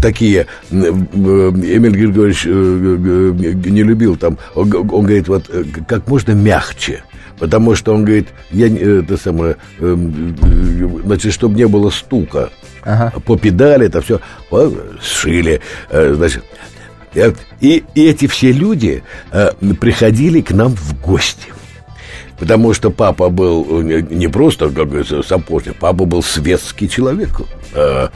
такие 0.00 0.46
Эмиль 0.70 1.92
Григорьевич 1.92 2.44
не 2.44 3.82
любил 3.82 4.16
там, 4.16 4.38
он, 4.54 4.72
он 4.72 5.04
говорит, 5.04 5.28
вот 5.28 5.50
как 5.88 6.06
можно 6.06 6.32
мягче. 6.32 7.02
Потому 7.38 7.74
что 7.74 7.94
он 7.94 8.04
говорит, 8.04 8.28
я 8.50 8.68
это 8.68 9.16
самое, 9.16 9.56
значит, 9.78 11.32
чтобы 11.32 11.56
не 11.56 11.66
было 11.66 11.88
стука 11.88 12.50
ага. 12.82 13.12
по 13.24 13.38
педали, 13.38 13.86
это 13.86 14.02
все 14.02 14.20
сшили, 15.00 15.62
значит, 15.90 16.44
и, 17.14 17.84
и 17.94 18.06
эти 18.06 18.26
все 18.26 18.52
люди 18.52 19.02
э, 19.32 19.52
приходили 19.80 20.40
к 20.40 20.52
нам 20.52 20.74
в 20.74 21.00
гости. 21.00 21.48
Потому 22.40 22.72
что 22.72 22.90
папа 22.90 23.28
был 23.28 23.82
э, 23.82 24.00
не 24.00 24.26
просто, 24.28 24.70
как 24.70 24.88
говорится, 24.88 25.22
сапожник, 25.22 25.76
папа 25.76 26.06
был 26.06 26.22
светский 26.22 26.88
человек. 26.88 27.30
Э, 27.74 28.08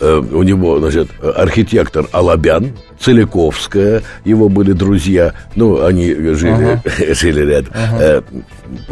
э, 0.00 0.16
у 0.18 0.42
него, 0.42 0.80
значит, 0.80 1.08
архитектор 1.22 2.06
Алабян, 2.10 2.76
Целиковская, 2.98 4.02
его 4.24 4.48
были 4.48 4.72
друзья, 4.72 5.32
ну, 5.54 5.84
они 5.84 6.12
жили, 6.12 6.82
uh-huh. 6.82 7.14
жили 7.20 7.46
рядом. 7.48 7.72
Uh-huh. 7.72 8.24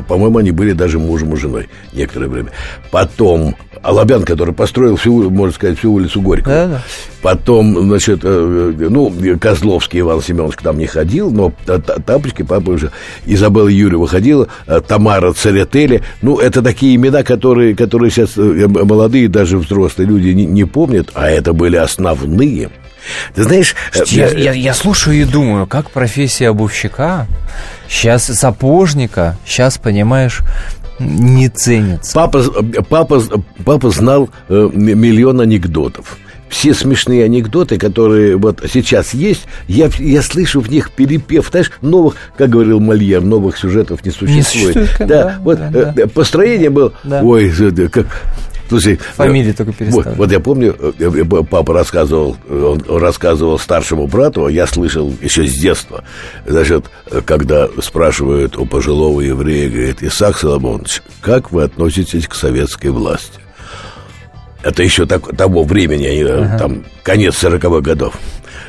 По-моему, 0.07 0.39
они 0.39 0.53
были 0.53 0.71
даже 0.71 1.01
мужем 1.01 1.35
и 1.35 1.37
женой 1.37 1.69
некоторое 1.93 2.29
время. 2.29 2.51
Потом 2.93 3.57
Алабян, 3.83 4.25
который 4.25 4.55
построил 4.55 4.97
всю, 4.97 5.31
можно 5.31 5.55
сказать, 5.55 5.79
всю 5.79 5.93
улицу 5.93 6.21
Горького. 6.21 6.55
Да, 6.55 6.67
да. 6.67 6.83
Потом, 7.23 7.89
значит, 7.89 8.21
ну, 8.23 9.13
Козловский 9.41 10.01
Иван 10.01 10.23
Семенович 10.23 10.57
к 10.57 10.63
нам 10.63 10.79
не 10.79 10.87
ходил, 10.87 11.31
но 11.31 11.53
тапочки 12.07 12.43
папа 12.43 12.71
уже. 12.71 12.93
Изабелла 13.25 13.69
Юрьева 13.69 14.07
ходила, 14.07 14.49
Тамара 14.87 15.33
Царетели. 15.33 16.03
Ну, 16.23 16.39
это 16.39 16.63
такие 16.63 16.95
имена, 16.95 17.23
которые, 17.23 17.75
которые 17.75 18.11
сейчас 18.11 18.37
молодые, 18.37 19.29
даже 19.29 19.59
взрослые 19.59 20.07
люди 20.07 20.29
не, 20.29 20.47
не 20.47 20.65
помнят, 20.65 21.11
а 21.15 21.29
это 21.29 21.53
были 21.53 21.77
основные. 21.77 22.71
Ты 23.35 23.45
знаешь... 23.45 23.77
Я, 24.07 24.29
я, 24.31 24.53
я 24.53 24.75
слушаю 24.75 25.21
и 25.21 25.25
думаю, 25.25 25.67
как 25.67 25.91
профессия 25.93 26.49
обувщика, 26.49 27.29
сейчас 27.89 28.25
сапожника, 28.25 29.37
сейчас, 29.47 29.79
понимаешь, 29.79 30.43
не 30.99 31.49
ценится. 31.49 32.13
Папа, 32.15 32.43
папа, 32.89 33.23
папа 33.65 33.91
знал 33.91 34.31
э, 34.49 34.71
миллион 34.73 35.41
анекдотов 35.41 36.19
все 36.49 36.75
смешные 36.75 37.25
анекдоты, 37.25 37.77
которые 37.79 38.37
вот 38.37 38.63
сейчас 38.73 39.15
есть, 39.15 39.47
я, 39.69 39.91
я 39.99 40.23
слышу 40.23 40.61
в 40.61 40.71
них 40.71 40.91
перепев, 40.91 41.49
знаешь, 41.51 41.73
новых, 41.83 42.15
как 42.37 42.51
говорил 42.51 42.81
Мольер, 42.81 43.21
новых 43.21 43.59
сюжетов 43.59 44.05
не 44.05 44.11
существует. 44.11 44.37
Не 44.37 44.43
существует 44.43 44.97
да, 44.99 45.07
да, 45.07 45.39
вот 45.43 45.59
да, 45.59 45.71
э, 45.73 45.93
да. 45.95 46.07
построение 46.07 46.71
было, 46.71 46.93
да. 47.05 47.23
ой, 47.23 47.53
как 47.93 48.07
Слушай, 48.69 48.97
фамилии 48.97 49.53
только 49.53 49.73
переставили. 49.73 50.09
Вот, 50.09 50.17
вот 50.17 50.33
я 50.33 50.41
помню, 50.41 50.77
э, 50.79 50.93
э, 50.99 51.25
папа 51.45 51.73
рассказывал, 51.73 52.37
он 52.49 52.83
рассказывал 52.89 53.59
старшему 53.59 54.07
брату, 54.07 54.47
а 54.47 54.51
я 54.51 54.67
слышал 54.67 55.13
еще 55.21 55.47
с 55.47 55.55
детства. 55.55 56.05
Значит, 56.47 56.87
когда 57.25 57.69
спрашивают 57.81 58.57
у 58.57 58.67
пожилого 58.67 59.21
еврея, 59.21 59.69
говорит, 59.69 60.03
Исаак 60.03 60.39
Соломонович, 60.39 61.03
как 61.21 61.53
вы 61.53 61.63
относитесь 61.63 62.27
к 62.27 62.35
советской 62.35 62.89
власти? 62.89 63.41
Это 64.63 64.83
еще 64.83 65.07
так, 65.07 65.37
того 65.37 65.63
времени, 65.63 66.07
они, 66.07 66.23
ага. 66.23 66.59
там, 66.59 66.85
конец 67.05 67.43
40-х 67.43 67.81
годов. 67.83 68.15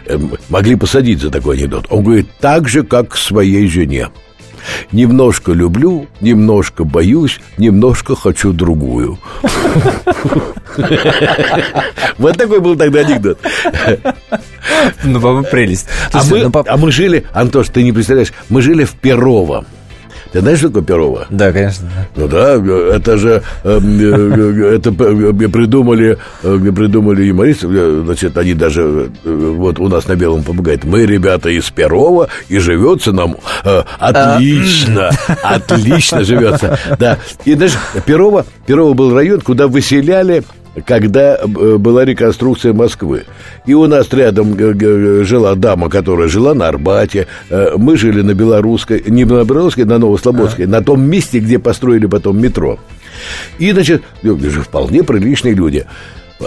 Эм, 0.06 0.38
могли 0.50 0.76
посадить 0.76 1.22
за 1.22 1.32
такой 1.32 1.58
анекдот. 1.58 1.88
Он 1.90 2.04
говорит, 2.04 2.28
так 2.40 2.70
же, 2.70 2.84
как 2.84 3.10
к 3.10 3.18
своей 3.18 3.68
жене. 3.68 4.10
Немножко 4.92 5.52
люблю, 5.52 6.08
немножко 6.22 6.84
боюсь, 6.84 7.40
немножко 7.58 8.16
хочу 8.16 8.54
другую. 8.54 9.18
Вот 12.18 12.38
такой 12.38 12.60
был 12.60 12.76
тогда 12.76 13.02
анекдот. 13.02 13.40
Ну, 15.04 15.20
папа, 15.22 15.44
прелесть. 15.44 15.88
А, 16.12 16.22
ну, 16.30 16.52
а 16.54 16.78
мы 16.78 16.92
жили, 16.92 17.26
Антош, 17.34 17.70
ты 17.70 17.84
не 17.84 17.92
представляешь, 17.92 18.34
мы 18.50 18.62
жили 18.62 18.84
в 18.84 18.94
Перово. 18.94 19.66
Ты 20.38 20.42
знаешь, 20.42 20.60
что 20.60 20.68
такое 20.68 20.84
Перово? 20.84 21.26
Да, 21.32 21.52
конечно. 21.52 21.88
Ну 22.16 22.28
да, 22.28 22.58
это 22.96 23.18
же 23.18 23.42
эм, 23.64 24.00
э, 24.00 24.76
это 24.76 24.92
придумали, 24.92 26.20
э, 26.44 26.72
придумали 26.76 27.24
юмористы, 27.24 28.04
значит, 28.04 28.38
они 28.38 28.54
даже 28.54 29.10
вот 29.24 29.80
у 29.80 29.88
нас 29.88 30.08
на 30.08 30.16
Белом 30.16 30.44
помогают. 30.44 30.84
Мы, 30.84 31.08
ребята, 31.08 31.50
из 31.50 31.72
Перова, 31.72 32.30
и 32.50 32.60
живется 32.60 33.14
нам 33.14 33.38
э, 33.64 33.82
отлично, 33.98 35.10
отлично 35.42 36.24
живется. 36.24 36.78
Да, 37.00 37.18
и 37.44 37.56
даже 37.56 37.80
Перово, 38.06 38.46
Перово 38.68 38.94
был 38.94 39.16
район, 39.16 39.42
куда 39.42 39.68
выселяли 39.68 40.44
когда 40.86 41.36
э, 41.36 41.46
была 41.46 42.06
реконструкция 42.06 42.74
Москвы. 42.74 43.24
И 43.66 43.74
у 43.74 43.88
нас 43.88 44.12
рядом 44.12 44.56
э, 44.58 45.24
жила 45.24 45.56
дама, 45.56 45.90
которая 45.90 46.28
жила 46.28 46.54
на 46.54 46.68
Арбате. 46.68 47.28
Э, 47.50 47.74
мы 47.78 47.98
жили 47.98 48.22
на 48.22 48.34
Белорусской, 48.34 49.04
не 49.08 49.26
на 49.26 49.44
Белорусской, 49.44 49.86
на 49.86 49.98
Новослободской, 49.98 50.66
а. 50.66 50.68
на 50.68 50.82
том 50.82 51.02
месте, 51.02 51.40
где 51.40 51.60
построили 51.60 52.06
потом 52.06 52.40
метро. 52.40 52.80
И, 53.60 53.72
значит, 53.72 54.04
же 54.24 54.62
вполне 54.62 55.04
приличные 55.04 55.54
люди. 55.54 55.86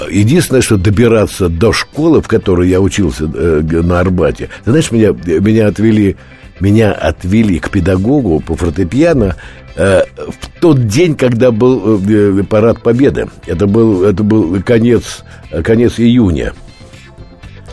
Единственное, 0.08 0.62
что 0.62 0.76
добираться 0.76 1.48
до 1.48 1.72
школы, 1.72 2.22
в 2.22 2.28
которой 2.28 2.68
я 2.68 2.80
учился 2.80 3.26
на 3.26 3.98
Арбате, 3.98 4.48
ты 4.64 4.70
знаешь, 4.70 4.92
меня, 4.92 5.10
меня 5.10 5.66
отвели 5.66 6.16
меня 6.60 6.92
отвели 6.92 7.58
к 7.58 7.70
педагогу 7.70 8.38
по 8.40 8.54
фортепиано 8.54 9.34
Э, 9.34 9.59
в 9.76 10.60
тот 10.60 10.86
день, 10.86 11.14
когда 11.14 11.50
был 11.50 12.00
э, 12.00 12.42
парад 12.44 12.82
Победы. 12.82 13.28
Это 13.46 13.66
был, 13.66 14.04
это 14.04 14.22
был 14.22 14.62
конец, 14.62 15.24
конец 15.62 15.98
июня. 15.98 16.52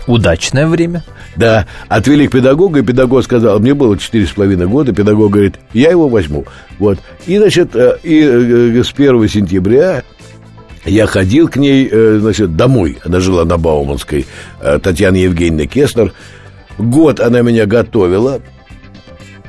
Удачное 0.06 0.68
время. 0.68 1.04
Да, 1.36 1.68
отвели 1.88 2.28
к 2.28 2.32
педагогу, 2.32 2.78
и 2.78 2.82
педагог 2.82 3.24
сказал, 3.24 3.60
мне 3.60 3.74
было 3.74 3.98
четыре 3.98 4.26
с 4.26 4.32
половиной 4.32 4.68
года, 4.68 4.94
педагог 4.94 5.32
говорит, 5.32 5.56
я 5.74 5.92
его 5.92 6.08
возьму. 6.08 6.46
Вот. 6.80 7.00
И, 7.28 7.38
значит, 7.38 7.76
э, 7.76 7.98
и 8.04 8.82
с 8.82 8.92
1 8.92 9.28
сентября 9.28 10.04
я 10.86 11.06
ходил 11.06 11.50
к 11.50 11.58
ней, 11.58 11.90
значит, 11.90 12.56
домой. 12.56 12.98
Она 13.04 13.20
жила 13.20 13.44
на 13.44 13.58
Бауманской, 13.58 14.26
Татьяна 14.82 15.18
Евгеньевна 15.18 15.66
Кеснер. 15.66 16.14
Год 16.78 17.20
она 17.20 17.42
меня 17.42 17.66
готовила, 17.66 18.40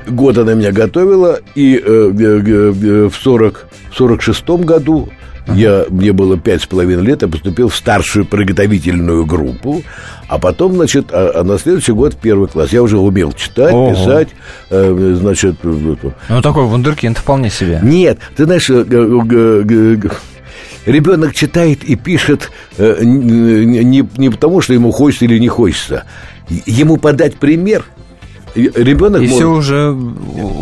год 0.09 0.37
она 0.37 0.53
меня 0.53 0.71
готовила, 0.71 1.39
и 1.55 1.75
э, 1.75 2.13
э, 2.17 2.73
э, 2.81 3.09
в 3.09 3.15
40, 3.15 3.67
46 3.93 4.49
году 4.49 5.09
я, 5.55 5.85
мне 5.89 6.13
было 6.13 6.37
пять 6.37 6.61
с 6.61 6.65
половиной 6.65 7.03
лет, 7.03 7.21
я 7.21 7.27
поступил 7.27 7.69
в 7.69 7.75
старшую 7.75 8.25
приготовительную 8.25 9.25
группу, 9.25 9.83
а 10.27 10.37
потом, 10.37 10.75
значит, 10.75 11.07
а, 11.11 11.31
а 11.35 11.43
на 11.43 11.57
следующий 11.57 11.91
год 11.91 12.13
в 12.13 12.17
первый 12.17 12.47
класс. 12.47 12.71
Я 12.71 12.83
уже 12.83 12.97
умел 12.97 13.31
читать, 13.31 13.73
Ого. 13.73 13.91
писать, 13.91 14.29
э, 14.69 15.15
значит... 15.19 15.55
Ну, 15.63 16.41
такой 16.41 16.65
вундеркинд 16.65 17.17
вполне 17.17 17.49
себе. 17.49 17.79
Нет, 17.81 18.19
ты 18.35 18.45
знаешь, 18.45 18.69
э, 18.69 18.85
э, 18.87 19.95
ребенок 20.85 21.33
читает 21.33 21.83
и 21.83 21.95
пишет 21.95 22.51
э, 22.77 22.99
не, 23.03 24.07
не 24.17 24.29
потому, 24.29 24.61
что 24.61 24.73
ему 24.73 24.91
хочется 24.91 25.25
или 25.25 25.39
не 25.39 25.49
хочется. 25.49 26.03
Ему 26.65 26.97
подать 26.97 27.35
пример– 27.35 27.85
ребенок... 28.55 29.21
И 29.21 29.27
может... 29.27 29.35
все 29.35 29.51
уже... 29.51 29.97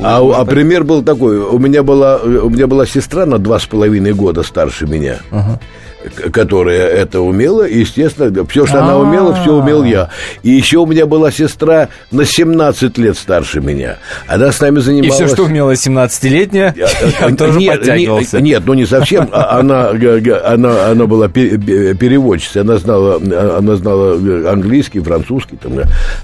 А, 0.04 0.20
а 0.20 0.46
пример 0.46 0.84
был 0.84 1.04
такой. 1.04 1.38
У 1.40 1.58
меня 1.60 1.84
была, 1.84 2.18
у 2.18 2.50
меня 2.50 2.68
была 2.68 2.86
сестра 2.86 3.26
на 3.26 3.38
два 3.38 3.60
с 3.60 3.66
половиной 3.66 4.14
года 4.14 4.44
старше 4.44 4.86
меня. 4.88 5.20
Ага 5.32 5.60
которая 6.10 6.88
это 6.88 7.22
умела, 7.22 7.64
и, 7.64 7.80
естественно, 7.80 8.46
все, 8.46 8.66
что 8.66 8.84
она 8.84 8.98
умела, 8.98 9.34
все 9.36 9.54
умел 9.54 9.84
я. 9.84 10.10
И 10.44 10.50
еще 10.50 10.80
у 10.80 10.86
меня 10.86 11.06
была 11.06 11.32
сестра 11.32 11.90
на 12.12 12.26
17 12.26 12.98
лет 12.98 13.18
старше 13.18 13.62
меня. 13.62 13.98
Она 14.28 14.52
с 14.52 14.60
нами 14.60 14.80
занималась... 14.80 15.20
И 15.20 15.26
все, 15.26 15.34
что 15.34 15.44
умела 15.46 15.72
17-летняя, 15.72 16.74
я 16.76 17.36
тоже 17.38 17.60
подтягивался. 17.60 18.42
Нет, 18.42 18.64
ну 18.66 18.74
не 18.74 18.86
совсем. 18.86 19.30
А 19.32 19.60
она, 19.60 19.90
она, 19.90 20.88
она 20.92 21.06
была 21.06 21.28
переводчицей, 21.28 22.62
она 22.62 22.78
знала, 22.78 23.16
она 23.58 23.76
знала 23.76 24.16
английский, 24.52 25.00
французский. 25.00 25.58
Там, 25.58 25.74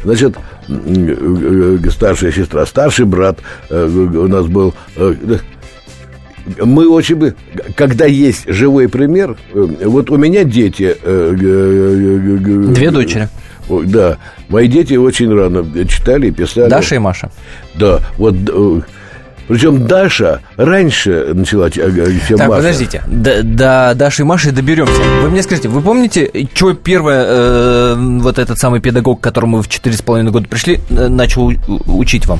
значит, 0.03 0.35
старшая 1.91 2.31
сестра, 2.31 2.65
старший 2.65 3.05
брат 3.05 3.39
э, 3.69 3.85
у 3.85 4.27
нас 4.27 4.45
был 4.45 4.73
э, 4.95 5.15
мы 6.59 6.89
очень 6.89 7.15
бы, 7.15 7.35
когда 7.75 8.05
есть 8.05 8.47
живой 8.47 8.89
пример, 8.89 9.37
э, 9.53 9.67
вот 9.85 10.09
у 10.09 10.17
меня 10.17 10.43
дети... 10.43 10.95
Э, 11.01 11.33
Две 11.35 12.91
дочери. 12.91 13.29
Да, 13.69 14.17
мои 14.49 14.67
дети 14.67 14.95
очень 14.95 15.33
рано 15.33 15.65
читали 15.87 16.27
и 16.27 16.31
писали. 16.31 16.69
Даша 16.69 16.95
и 16.95 16.99
Маша. 16.99 17.31
Да, 17.75 17.99
вот 18.17 18.35
Причем 19.47 19.87
Даша 19.87 20.41
раньше 20.57 21.31
начала, 21.33 21.69
чем 21.69 22.37
так, 22.37 22.49
Маша. 22.49 22.61
подождите. 22.61 23.03
До, 23.07 23.43
до 23.43 23.93
Даши 23.95 24.21
и 24.21 24.25
Маши 24.25 24.51
доберемся. 24.51 25.01
Вы 25.21 25.29
мне 25.29 25.43
скажите, 25.43 25.69
вы 25.69 25.81
помните, 25.81 26.29
что 26.53 26.73
первое, 26.73 27.25
э, 27.25 27.95
вот 27.97 28.39
этот 28.39 28.57
самый 28.57 28.79
педагог, 28.79 29.19
к 29.19 29.23
которому 29.23 29.57
вы 29.57 29.63
в 29.63 29.69
четыре 29.69 29.95
с 29.95 30.01
половиной 30.01 30.31
года 30.31 30.47
пришли, 30.47 30.79
э, 30.89 31.07
начал 31.07 31.51
учить 31.87 32.25
вам? 32.25 32.39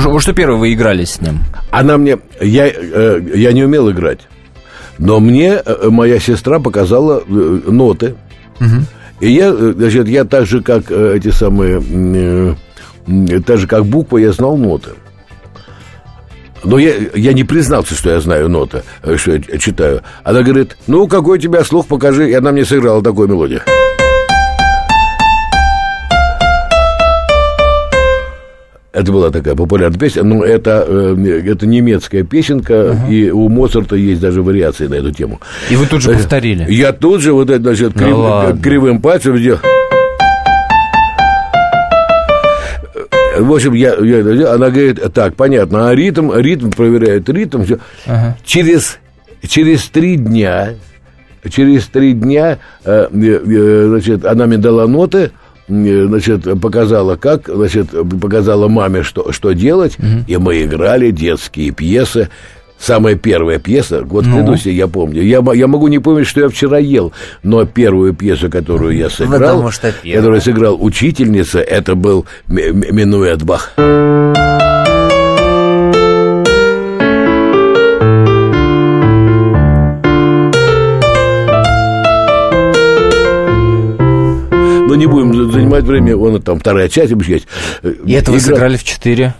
Что, 0.00 0.18
что 0.20 0.32
первое 0.32 0.58
вы 0.58 0.72
играли 0.72 1.04
с 1.04 1.20
ним? 1.20 1.40
Она 1.70 1.96
мне... 1.98 2.18
Я, 2.40 2.68
э, 2.68 3.20
я 3.34 3.52
не 3.52 3.64
умел 3.64 3.90
играть. 3.90 4.20
Но 4.98 5.20
мне 5.20 5.54
э, 5.54 5.88
моя 5.90 6.18
сестра 6.18 6.58
показала 6.58 7.22
э, 7.26 7.60
ноты. 7.66 8.14
Угу. 8.60 8.76
И 9.20 9.30
я, 9.30 9.54
значит, 9.54 10.08
я 10.08 10.24
так 10.24 10.46
же, 10.46 10.62
как 10.62 10.90
эти 10.90 11.30
самые... 11.30 12.56
Так 13.46 13.58
же, 13.58 13.66
как 13.68 13.86
буквы, 13.86 14.22
я 14.22 14.32
знал 14.32 14.56
ноты. 14.56 14.90
Но 16.64 16.78
я, 16.78 16.94
я 17.14 17.32
не 17.32 17.44
признался, 17.44 17.94
что 17.94 18.10
я 18.10 18.20
знаю 18.20 18.48
ноты, 18.48 18.82
что 19.16 19.32
я 19.32 19.58
читаю. 19.58 20.02
Она 20.24 20.42
говорит, 20.42 20.76
ну, 20.88 21.06
какой 21.06 21.38
у 21.38 21.40
тебя 21.40 21.62
слух, 21.62 21.86
покажи. 21.86 22.28
И 22.28 22.34
она 22.34 22.50
мне 22.50 22.64
сыграла 22.64 23.02
такую 23.02 23.28
мелодию. 23.28 23.62
Это 28.96 29.12
была 29.12 29.30
такая 29.30 29.54
популярная 29.54 29.98
песня, 29.98 30.22
но 30.22 30.42
это, 30.42 30.82
э, 30.88 31.42
это 31.44 31.66
немецкая 31.66 32.22
песенка, 32.22 32.72
uh-huh. 32.72 33.12
и 33.12 33.30
у 33.30 33.50
Моцарта 33.50 33.94
есть 33.94 34.22
даже 34.22 34.42
вариации 34.42 34.86
на 34.86 34.94
эту 34.94 35.12
тему. 35.12 35.38
И 35.68 35.76
вы 35.76 35.84
тут 35.84 36.00
же 36.00 36.14
повторили? 36.14 36.64
Я 36.70 36.94
тут 36.94 37.20
же 37.20 37.34
вот 37.34 37.50
это, 37.50 37.62
значит, 37.62 37.92
крив, 37.92 38.16
ну, 38.16 38.58
кривым 38.62 39.02
пальцем 39.02 39.36
сделал. 39.36 39.58
В 43.38 43.52
общем, 43.52 43.74
я, 43.74 43.96
я, 43.96 44.54
она 44.54 44.70
говорит, 44.70 45.12
так, 45.12 45.34
понятно, 45.34 45.90
а 45.90 45.94
ритм, 45.94 46.32
ритм 46.34 46.70
проверяет 46.70 47.28
ритм, 47.28 47.64
все. 47.64 47.78
Ага. 48.06 48.38
Через, 48.46 48.98
через 49.46 49.84
три 49.88 50.16
дня, 50.16 50.70
через 51.50 51.84
три 51.88 52.14
дня, 52.14 52.60
э, 52.82 53.08
э, 53.12 53.84
значит, 53.88 54.24
она 54.24 54.46
мне 54.46 54.56
дала 54.56 54.86
ноты, 54.86 55.32
значит, 55.68 56.60
показала 56.60 57.16
как, 57.16 57.48
значит, 57.48 57.88
показала 57.90 58.68
маме, 58.68 59.02
что, 59.02 59.32
что 59.32 59.52
делать, 59.52 59.98
угу. 59.98 60.24
и 60.26 60.36
мы 60.36 60.62
играли 60.62 61.10
детские 61.10 61.72
пьесы. 61.72 62.28
Самая 62.78 63.14
первая 63.14 63.58
пьеса, 63.58 64.02
вот 64.04 64.26
ну. 64.26 64.34
клянусь, 64.34 64.66
я 64.66 64.86
помню. 64.86 65.22
Я, 65.22 65.42
я 65.54 65.66
могу 65.66 65.88
не 65.88 65.98
помнить, 65.98 66.26
что 66.26 66.42
я 66.42 66.48
вчера 66.50 66.76
ел, 66.76 67.10
но 67.42 67.64
первую 67.64 68.12
пьесу, 68.12 68.50
которую 68.50 68.94
я 68.94 69.08
сыграл, 69.08 69.40
Потому 69.40 69.70
что 69.70 69.94
которую 70.04 70.42
сыграл 70.42 70.76
учительница, 70.78 71.60
это 71.60 71.94
был 71.94 72.26
Минуэт 72.48 73.42
Бах. 73.44 73.72
Не 84.96 85.06
будем 85.06 85.52
занимать 85.52 85.84
время, 85.84 86.16
он 86.16 86.40
там 86.42 86.58
вторая 86.58 86.88
часть, 86.88 87.12
есть. 87.26 87.46
И 87.82 88.12
это 88.12 88.32
вы 88.32 88.40
сыграли 88.40 88.76
в 88.76 88.84
четыре? 88.84 89.34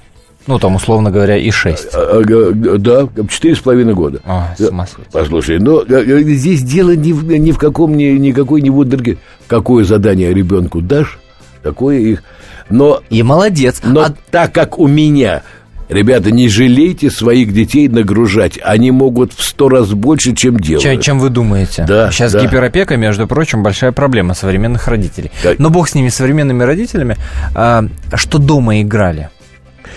Ну, 0.46 0.60
там, 0.60 0.76
условно 0.76 1.10
говоря, 1.10 1.36
и 1.36 1.50
6. 1.50 1.88
А, 1.92 2.22
а, 2.22 2.78
да, 2.78 3.08
четыре 3.28 3.56
с 3.56 3.58
половиной 3.58 3.94
года. 3.94 4.20
А, 4.25 4.54
с 4.56 4.70
Послушай, 5.10 5.58
но 5.58 5.84
здесь 5.84 6.62
дело 6.62 6.94
ни 6.94 7.12
в, 7.12 7.25
ни 7.25 7.50
в 7.50 7.58
каком, 7.58 7.96
ни, 7.96 8.04
никакой 8.04 8.60
не 8.62 8.70
вундерге. 8.70 9.18
Какое 9.48 9.84
задание 9.84 10.32
ребенку 10.32 10.80
дашь, 10.80 11.18
такое 11.64 11.98
их. 11.98 12.22
Но, 12.70 13.02
и 13.10 13.22
молодец. 13.22 13.80
Но 13.82 14.02
а... 14.02 14.14
так 14.30 14.52
как 14.52 14.78
у 14.78 14.86
меня 14.86 15.42
Ребята, 15.88 16.32
не 16.32 16.48
жалейте 16.48 17.10
своих 17.10 17.52
детей 17.52 17.88
нагружать. 17.88 18.58
Они 18.62 18.90
могут 18.90 19.32
в 19.32 19.42
сто 19.42 19.68
раз 19.68 19.90
больше, 19.90 20.34
чем 20.34 20.58
делают. 20.58 20.82
Чем, 20.82 21.00
чем 21.00 21.20
вы 21.20 21.28
думаете. 21.28 21.84
Да, 21.86 22.10
Сейчас 22.10 22.32
да. 22.32 22.40
гиперопека, 22.40 22.96
между 22.96 23.28
прочим, 23.28 23.62
большая 23.62 23.92
проблема 23.92 24.34
современных 24.34 24.88
родителей. 24.88 25.30
Так. 25.42 25.58
Но 25.58 25.70
бог 25.70 25.88
с 25.88 25.94
ними, 25.94 26.08
современными 26.08 26.64
родителями. 26.64 27.16
А, 27.54 27.84
что 28.14 28.38
дома 28.38 28.80
играли? 28.80 29.30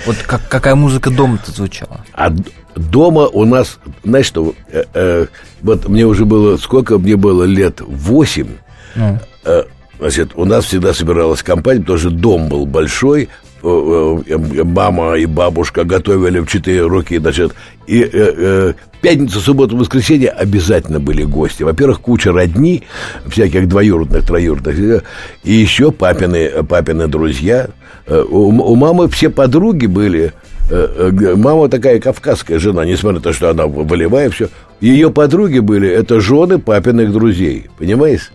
Вот 0.06 0.18
как, 0.18 0.48
какая 0.48 0.76
музыка 0.76 1.10
дома-то 1.10 1.52
звучала? 1.52 2.06
А 2.14 2.32
дома 2.76 3.28
у 3.28 3.46
нас, 3.46 3.80
знаешь 4.04 4.28
что, 4.28 4.54
э, 4.72 4.84
э, 4.94 5.26
вот 5.62 5.88
мне 5.88 6.06
уже 6.06 6.26
было, 6.26 6.58
сколько 6.58 7.00
мне 7.00 7.16
было 7.16 7.44
лет? 7.44 7.82
Восемь. 7.82 8.50
Ну. 8.96 9.20
Э, 9.44 9.64
значит, 10.00 10.32
у 10.36 10.46
нас 10.46 10.66
всегда 10.66 10.94
собиралась 10.94 11.44
компания, 11.44 11.82
потому 11.82 11.98
что 11.98 12.10
дом 12.12 12.48
был 12.48 12.66
большой, 12.66 13.30
мама 13.62 15.16
и 15.16 15.26
бабушка 15.26 15.84
готовили 15.84 16.40
в 16.40 16.48
четыре 16.48 16.86
руки, 16.86 17.18
значит, 17.18 17.54
и 17.88 18.02
э, 18.02 18.10
э, 18.14 18.74
пятницу, 19.02 19.40
субботу, 19.40 19.76
воскресенье 19.76 20.30
обязательно 20.30 21.00
были 21.00 21.24
гости. 21.24 21.64
Во-первых, 21.64 22.02
куча 22.02 22.32
родни, 22.32 22.84
всяких 23.28 23.68
двоюродных, 23.68 24.26
троюродных, 24.26 25.04
и 25.44 25.52
еще 25.52 25.92
папины, 25.92 26.64
папины 26.64 27.08
друзья. 27.08 27.70
Э, 28.06 28.22
у, 28.22 28.50
у 28.50 28.76
мамы 28.76 29.10
все 29.10 29.30
подруги 29.30 29.88
были. 29.88 30.34
Э, 30.70 31.10
э, 31.10 31.36
мама 31.36 31.68
такая 31.68 32.00
кавказская 32.00 32.60
жена, 32.60 32.86
несмотря 32.86 33.18
на 33.18 33.24
то, 33.24 33.34
что 33.34 33.50
она 33.50 33.66
волевая, 33.66 34.30
все. 34.30 34.50
Ее 34.82 35.10
подруги 35.10 35.60
были, 35.60 35.90
это 35.90 36.22
жены 36.22 36.60
папиных 36.60 37.12
друзей, 37.12 37.70
понимаешь? 37.78 38.32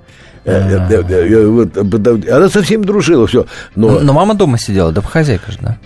Она 0.46 2.48
совсем 2.48 2.84
дружила, 2.84 3.26
все. 3.26 3.46
Но, 3.74 4.00
но 4.00 4.12
мама 4.12 4.34
дома 4.34 4.58
сидела, 4.58 4.92
да 4.92 5.00
хозяйка 5.00 5.52
же, 5.52 5.58
да? 5.60 5.78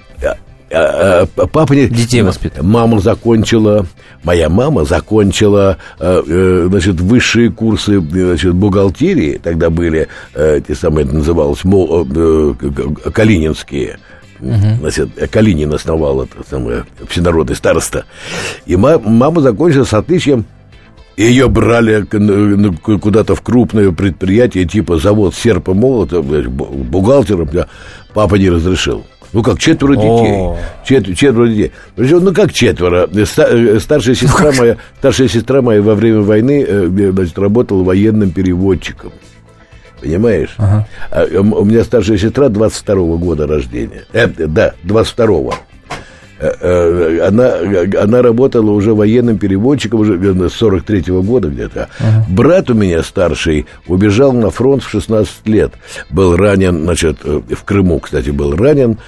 А, 0.70 1.26
а, 1.36 1.46
папа 1.46 1.72
не... 1.72 1.88
Детей 1.88 2.22
воспитывал. 2.22 2.68
Мама 2.68 3.00
закончила, 3.00 3.86
моя 4.22 4.48
мама 4.48 4.84
закончила, 4.84 5.78
э, 5.98 6.22
э, 6.26 6.66
значит, 6.68 7.00
высшие 7.00 7.50
курсы, 7.50 8.00
значит, 8.00 8.54
бухгалтерии, 8.54 9.40
тогда 9.42 9.70
были, 9.70 10.08
э, 10.34 10.60
те 10.66 10.74
самые, 10.74 11.06
это 11.06 11.14
называлось, 11.14 11.60
Калининские. 13.12 13.98
Угу. 14.40 14.80
Значит, 14.80 15.30
Калинин 15.30 15.72
основал 15.72 16.22
это 16.22 16.36
самое 16.48 16.84
всенародный 17.08 17.56
староста. 17.56 18.04
И 18.66 18.76
мама 18.76 19.40
закончила 19.40 19.84
с 19.84 19.94
отличием 19.94 20.44
ее 21.24 21.48
брали 21.48 22.04
куда-то 22.82 23.34
в 23.34 23.42
крупное 23.42 23.90
предприятие, 23.92 24.64
типа 24.64 24.98
завод 24.98 25.34
серп 25.34 25.70
и 25.70 25.72
молота, 25.72 26.22
бухгалтером. 26.22 27.48
Папа 28.14 28.36
не 28.36 28.50
разрешил. 28.50 29.04
Ну 29.32 29.42
как, 29.42 29.58
четверо 29.58 29.94
детей. 29.94 30.56
Чет, 30.86 31.16
четверо 31.16 31.48
детей. 31.48 31.72
Причем, 31.96 32.24
ну 32.24 32.32
как 32.32 32.52
четверо? 32.52 33.08
Э, 33.12 33.78
старшая 33.78 34.14
сестра 34.14 34.52
моя, 34.56 34.76
старшая 34.98 35.28
сестра 35.28 35.60
моя 35.60 35.82
во 35.82 35.94
время 35.94 36.22
войны 36.22 36.64
э, 36.66 36.86
значит, 37.12 37.38
работала 37.38 37.82
военным 37.82 38.30
переводчиком. 38.30 39.12
Понимаешь? 40.00 40.54
Ага. 40.56 40.88
А, 41.10 41.24
у 41.40 41.64
меня 41.64 41.84
старшая 41.84 42.16
сестра 42.16 42.46
22-го 42.46 43.18
года 43.18 43.46
рождения. 43.46 44.04
Э, 44.12 44.28
да, 44.28 44.74
22-го. 44.84 45.54
Э, 46.40 47.26
она, 47.26 47.56
она 48.00 48.22
работала 48.22 48.70
уже 48.70 48.94
военным 48.94 49.38
переводчиком 49.38 50.00
уже 50.00 50.14
с 50.14 50.62
43-го 50.62 51.22
года 51.22 51.48
где-то. 51.48 51.88
Ага. 51.98 52.26
Брат 52.28 52.70
у 52.70 52.74
меня 52.74 53.02
старший 53.02 53.66
убежал 53.86 54.32
на 54.32 54.50
фронт 54.50 54.84
в 54.84 54.88
16 54.88 55.46
лет. 55.46 55.72
Был 56.10 56.36
ранен, 56.36 56.82
значит, 56.82 57.18
в 57.24 57.64
Крыму, 57.64 57.98
кстати, 57.98 58.30
был 58.30 58.54
ранен. 58.54 58.98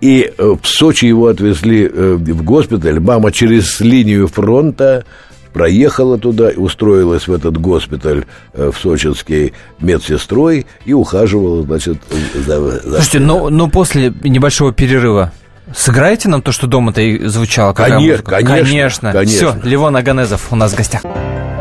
И 0.00 0.30
э, 0.36 0.54
в 0.60 0.66
Сочи 0.66 1.06
его 1.06 1.26
отвезли 1.26 1.90
э, 1.92 2.14
в 2.14 2.44
госпиталь. 2.44 3.00
Мама 3.00 3.32
через 3.32 3.80
линию 3.80 4.28
фронта 4.28 5.04
проехала 5.52 6.16
туда, 6.16 6.50
устроилась 6.54 7.26
в 7.26 7.32
этот 7.32 7.58
госпиталь 7.58 8.26
в 8.52 8.74
сочинский 8.74 9.54
медсестрой 9.80 10.66
и 10.84 10.92
ухаживала, 10.92 11.62
значит, 11.62 11.96
за... 12.34 12.60
за... 12.60 12.80
Слушайте, 12.80 13.20
но, 13.20 13.48
но 13.48 13.66
после 13.70 14.12
небольшого 14.22 14.74
перерыва 14.74 15.32
Сыграете 15.76 16.28
нам 16.28 16.42
то, 16.42 16.52
что 16.52 16.66
дома-то 16.66 17.02
и 17.02 17.26
звучало? 17.26 17.74
Конечно, 17.74 18.24
конечно, 18.24 18.54
конечно. 18.54 19.12
конечно. 19.12 19.52
Все, 19.52 19.68
Левон 19.68 19.94
Аганезов 19.94 20.50
у 20.50 20.56
нас 20.56 20.72
в 20.72 20.76
гостях. 20.76 21.02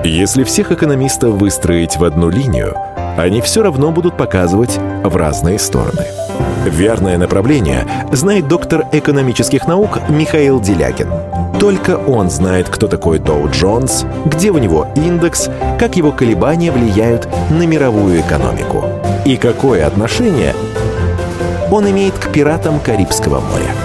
Если 0.05 0.43
всех 0.43 0.71
экономистов 0.71 1.33
выстроить 1.33 1.97
в 1.97 2.03
одну 2.03 2.29
линию, 2.29 2.75
они 3.17 3.41
все 3.41 3.61
равно 3.61 3.91
будут 3.91 4.15
показывать 4.17 4.79
в 5.03 5.15
разные 5.15 5.59
стороны. 5.59 6.05
Верное 6.65 7.17
направление 7.17 7.85
знает 8.11 8.47
доктор 8.47 8.85
экономических 8.91 9.67
наук 9.67 9.99
Михаил 10.09 10.61
Делягин. 10.61 11.09
Только 11.59 11.97
он 11.97 12.29
знает, 12.29 12.69
кто 12.69 12.87
такой 12.87 13.19
Доу 13.19 13.49
Джонс, 13.49 14.05
где 14.25 14.49
у 14.49 14.57
него 14.57 14.87
индекс, 14.95 15.49
как 15.77 15.97
его 15.97 16.11
колебания 16.11 16.71
влияют 16.71 17.27
на 17.49 17.67
мировую 17.67 18.21
экономику 18.21 18.85
и 19.25 19.37
какое 19.37 19.85
отношение 19.85 20.53
он 21.71 21.89
имеет 21.89 22.13
к 22.13 22.31
пиратам 22.31 22.79
Карибского 22.79 23.41
моря. 23.41 23.84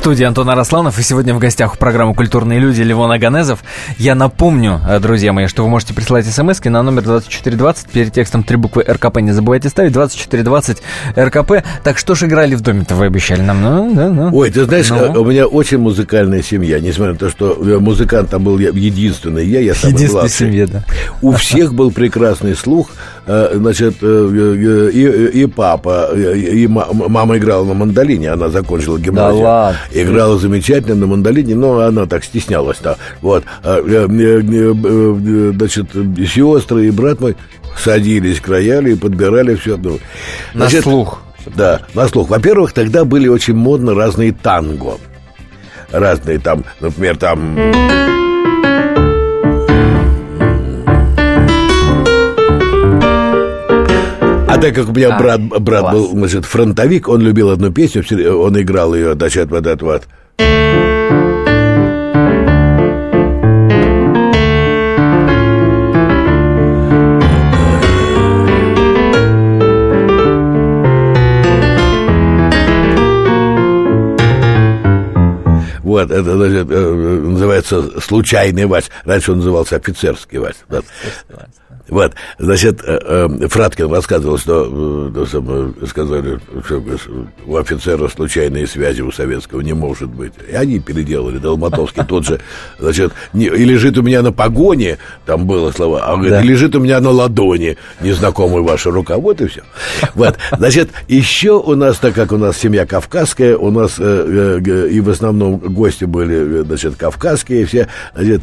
Студии 0.00 0.24
Антон 0.24 0.48
Арасланов, 0.48 0.98
и 0.98 1.02
сегодня 1.02 1.34
в 1.34 1.38
гостях 1.38 1.74
у 1.74 1.76
программы 1.76 2.14
«Культурные 2.14 2.58
люди» 2.58 2.80
Левон 2.80 3.12
Аганезов. 3.12 3.62
Я 3.98 4.14
напомню, 4.14 4.80
э, 4.88 4.98
друзья 4.98 5.34
мои, 5.34 5.46
что 5.46 5.62
вы 5.62 5.68
можете 5.68 5.92
присылать 5.92 6.24
смс 6.24 6.58
на 6.64 6.82
номер 6.82 7.02
2420, 7.02 7.90
перед 7.90 8.10
текстом 8.10 8.42
три 8.42 8.56
буквы 8.56 8.82
РКП 8.82 9.18
не 9.18 9.32
забывайте 9.32 9.68
ставить, 9.68 9.92
2420 9.92 10.78
РКП. 11.18 11.52
Так 11.84 11.98
что 11.98 12.14
ж 12.14 12.22
играли 12.22 12.54
в 12.54 12.62
доме-то, 12.62 12.94
вы 12.94 13.04
обещали 13.04 13.42
нам? 13.42 13.60
Ну, 13.60 13.94
да, 13.94 14.08
ну. 14.08 14.30
Ой, 14.34 14.50
ты 14.50 14.64
знаешь, 14.64 14.88
ну. 14.88 15.20
у 15.20 15.24
меня 15.26 15.46
очень 15.46 15.76
музыкальная 15.76 16.42
семья, 16.42 16.80
несмотря 16.80 17.12
на 17.12 17.18
то, 17.18 17.28
что 17.28 17.52
э, 17.52 17.78
музыкант 17.78 18.30
там 18.30 18.42
был 18.42 18.58
единственный 18.58 19.46
я, 19.46 19.60
я 19.60 19.74
самый 19.74 19.92
Единственная 19.92 20.28
семья, 20.30 20.66
да. 20.66 20.84
У 21.20 21.32
всех 21.32 21.74
был 21.74 21.90
прекрасный 21.90 22.56
слух, 22.56 22.88
э, 23.19 23.19
значит, 23.54 24.02
и, 24.02 25.30
и 25.42 25.46
папа, 25.46 26.10
и 26.14 26.66
мама 26.66 27.38
играла 27.38 27.64
на 27.64 27.74
мандолине, 27.74 28.30
она 28.30 28.48
закончила 28.48 28.98
гимназию. 28.98 29.42
Да 29.42 29.48
ладно 29.48 29.78
играла 29.92 30.38
замечательно 30.38 30.94
на 30.94 31.06
мандолине, 31.06 31.54
но 31.54 31.80
она 31.80 32.06
так 32.06 32.24
стеснялась-то. 32.24 32.96
Вот, 33.20 33.44
а, 33.62 33.78
э, 33.78 34.06
э, 34.08 34.40
э, 34.42 35.52
значит, 35.56 35.86
сестры 36.28 36.86
и 36.86 36.90
брат 36.90 37.20
мой 37.20 37.36
садились 37.78 38.40
к 38.40 38.48
роялю 38.48 38.92
и 38.92 38.96
подбирали 38.96 39.54
все. 39.54 39.76
Ну, 39.76 39.98
значит, 40.54 40.84
на 40.84 40.92
слух. 40.92 41.22
Да, 41.46 41.80
на 41.94 42.08
слух. 42.08 42.28
Во-первых, 42.28 42.72
тогда 42.72 43.04
были 43.04 43.28
очень 43.28 43.54
модны 43.54 43.94
разные 43.94 44.32
танго. 44.32 44.98
Разные 45.90 46.38
там, 46.38 46.64
например, 46.80 47.16
там... 47.16 47.56
так 54.60 54.74
как 54.74 54.88
у 54.88 54.92
меня 54.92 55.16
а, 55.16 55.18
брат, 55.18 55.40
брат 55.40 55.92
был, 55.92 56.08
значит, 56.08 56.44
фронтовик, 56.44 57.08
он 57.08 57.20
любил 57.22 57.50
одну 57.50 57.72
песню, 57.72 58.04
он 58.38 58.60
играл 58.60 58.94
ее, 58.94 59.14
значит, 59.14 59.50
вот 59.50 59.66
этот 59.66 59.82
вот. 59.82 60.02
Вот, 76.00 76.10
это 76.10 76.36
значит, 76.36 76.70
э, 76.70 77.20
называется 77.22 78.00
случайный 78.00 78.66
вальс. 78.66 78.90
Раньше 79.04 79.32
он 79.32 79.38
назывался 79.38 79.76
офицерский 79.76 80.38
вальс. 80.38 80.56
Да. 80.68 80.80
Вот, 81.90 82.14
значит, 82.38 82.82
э, 82.84 82.98
э, 83.04 83.48
Фраткин 83.48 83.92
рассказывал, 83.92 84.38
что 84.38 85.10
э, 85.12 85.86
сказали, 85.86 86.38
что 86.64 86.82
у 87.46 87.56
офицера 87.56 88.08
случайные 88.08 88.66
связи 88.68 89.02
у 89.02 89.10
советского 89.10 89.60
не 89.60 89.72
может 89.72 90.08
быть. 90.08 90.32
И 90.48 90.54
они 90.54 90.78
переделали, 90.78 91.38
Долматовский 91.38 92.04
тот 92.04 92.24
же, 92.24 92.40
значит, 92.78 93.12
не, 93.32 93.46
и 93.46 93.64
лежит 93.64 93.98
у 93.98 94.02
меня 94.02 94.22
на 94.22 94.32
погоне, 94.32 94.98
там 95.26 95.46
было 95.46 95.72
слова, 95.72 96.04
а 96.04 96.14
говорит, 96.14 96.30
да. 96.30 96.42
лежит 96.42 96.76
у 96.76 96.80
меня 96.80 97.00
на 97.00 97.10
ладони, 97.10 97.76
незнакомая 98.00 98.62
ваша 98.62 98.92
рука, 98.92 99.18
вот 99.18 99.40
и 99.40 99.48
все. 99.48 99.62
Вот, 100.14 100.36
значит, 100.56 100.90
еще 101.08 101.58
у 101.58 101.74
нас, 101.74 101.98
так 101.98 102.14
как 102.14 102.30
у 102.30 102.36
нас 102.36 102.56
семья 102.56 102.86
кавказская, 102.86 103.56
у 103.56 103.70
нас 103.72 103.98
и 103.98 105.00
в 105.00 105.10
основном 105.10 105.58
гости 105.90 106.04
были, 106.04 106.62
значит, 106.62 106.94
кавказские, 106.96 107.66
все, 107.66 107.88
значит, 108.14 108.42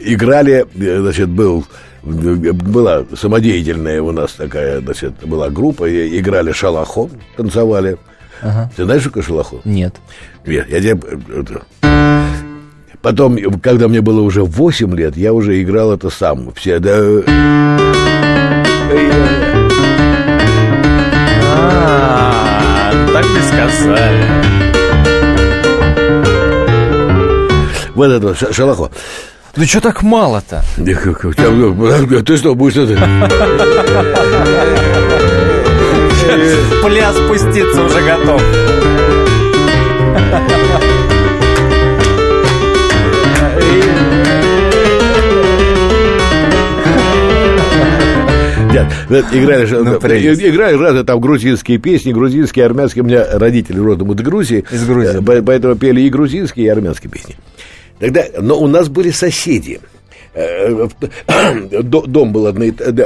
играли, 0.00 0.66
значит, 0.74 1.28
был 1.28 1.64
была 2.02 3.04
самодеятельная 3.14 4.02
у 4.02 4.10
нас 4.10 4.32
такая, 4.32 4.80
значит, 4.80 5.12
была 5.24 5.50
группа, 5.50 5.88
и 5.88 6.18
играли 6.18 6.50
шалахом, 6.52 7.10
танцевали. 7.36 7.96
Ага. 8.40 8.70
Ты 8.76 8.84
знаешь, 8.84 9.02
что 9.02 9.10
такое 9.10 9.22
шалахом? 9.22 9.60
Нет. 9.64 9.94
Нет, 10.44 10.68
я 10.68 10.80
тебе... 10.80 10.98
Потом, 13.02 13.38
когда 13.60 13.86
мне 13.86 14.00
было 14.00 14.20
уже 14.22 14.42
8 14.42 14.96
лет, 14.96 15.16
я 15.16 15.32
уже 15.32 15.62
играл 15.62 15.92
это 15.92 16.10
сам. 16.10 16.52
Все, 16.54 16.80
да... 16.80 16.98
А, 21.54 22.92
так 23.12 23.24
и 23.24 23.42
сказали. 23.48 24.61
Вот 27.94 28.10
это 28.10 28.28
вот, 28.28 28.54
Шалахо. 28.54 28.90
Ну 29.54 29.64
что 29.64 29.80
так 29.80 30.02
мало-то? 30.02 30.64
Ты 32.24 32.36
что, 32.36 32.54
будешь 32.54 32.76
это... 32.76 32.94
В 36.22 36.86
пляс 36.86 37.16
спуститься 37.16 37.82
уже 37.82 38.00
готов. 38.00 38.40
Нет, 49.12 49.24
играли, 49.32 49.66
ну, 49.70 49.96
играли 49.96 50.76
разные 50.76 51.04
там 51.04 51.20
грузинские 51.20 51.76
песни, 51.76 52.12
грузинские, 52.12 52.64
армянские. 52.64 53.04
У 53.04 53.06
меня 53.06 53.26
родители 53.38 53.78
родом 53.78 54.12
из 54.12 54.22
Грузии. 54.22 54.64
Из 54.70 54.86
Грузии. 54.86 55.20
Поэтому 55.22 55.74
пели 55.74 56.00
и 56.00 56.08
грузинские, 56.08 56.66
и 56.66 56.68
армянские 56.70 57.10
песни. 57.10 57.36
Тогда, 57.98 58.24
но 58.40 58.58
у 58.58 58.66
нас 58.66 58.88
были 58.88 59.10
соседи. 59.10 59.80
Э, 60.34 60.88
дом 61.82 62.32
был 62.32 62.46
одно, 62.46 62.64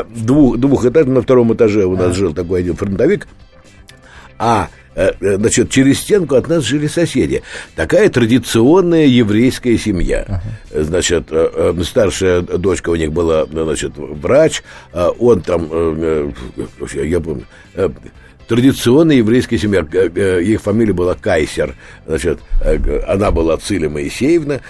двух, 0.09 0.59
двухэтажный, 0.59 1.15
на 1.15 1.23
втором 1.23 1.53
этаже 1.55 1.85
у 1.85 1.97
нас 1.97 2.15
жил 2.15 2.33
такой 2.33 2.61
один 2.61 2.77
фронтовик. 2.77 3.27
А 4.39 4.69
э, 4.95 5.13
э, 5.21 5.37
значит, 5.37 5.71
через 5.71 6.01
стенку 6.01 6.37
от 6.37 6.49
нас 6.49 6.63
жили 6.63 6.87
соседи. 6.87 7.43
Такая 7.75 8.09
традиционная 8.11 9.07
еврейская 9.07 9.77
семья. 9.77 10.43
Значит, 10.73 11.31
старшая 11.83 12.43
дочка 12.43 12.91
у 12.91 12.97
них 12.97 13.13
была, 13.13 13.47
значит, 13.47 13.93
врач, 13.97 14.63
а 14.93 15.11
он 15.11 15.41
там, 15.41 15.65
я 16.93 17.21
помню, 17.21 17.45
традиционная 18.49 19.17
еврейская 19.17 19.59
семья. 19.59 19.81
Их 20.41 20.61
фамилия 20.61 20.93
была 20.93 21.15
Кайсер. 21.15 21.75
Значит, 22.07 22.41
она 23.07 23.31
была 23.31 23.57
Циля 23.57 23.89
Моисеевна, 23.89 24.61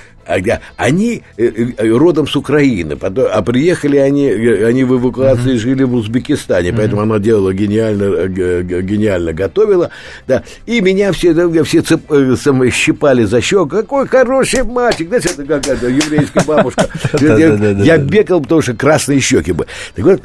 они 0.77 1.23
э, 1.37 1.45
э, 1.79 1.89
родом 1.89 2.27
с 2.27 2.37
Украины, 2.37 2.97
а 3.01 3.43
приехали 3.43 3.97
они, 3.97 4.27
э, 4.27 4.67
они 4.67 4.85
в 4.85 4.97
эвакуации 4.97 5.55
uh-huh. 5.55 5.59
жили 5.59 5.85
в 5.85 5.95
Узбекистане, 5.95 6.73
поэтому 6.73 7.03
uh-huh. 7.03 7.05
она 7.05 7.19
делала 7.19 7.55
гениально, 7.55 8.29
гениально 8.29 9.33
готовила, 9.33 9.91
да, 10.27 10.43
и 10.67 10.81
меня 10.81 11.13
все, 11.13 11.33
все 11.65 11.83
цеп, 11.83 12.03
самые 12.41 12.73
щипали 12.73 13.25
за 13.25 13.41
щеку, 13.41 13.67
какой 13.67 14.09
хороший 14.09 14.65
мальчик, 14.65 15.09
знаешь, 15.09 15.25
это 15.27 15.45
какая-то 15.45 15.89
еврейская 15.89 16.45
бабушка, 16.45 16.89
я 17.21 17.99
бегал, 17.99 18.41
потому 18.41 18.63
что 18.63 18.75
красные 18.75 19.21
щеки 19.21 19.53
были. 19.53 19.69
Так 19.95 20.05
вот, 20.05 20.23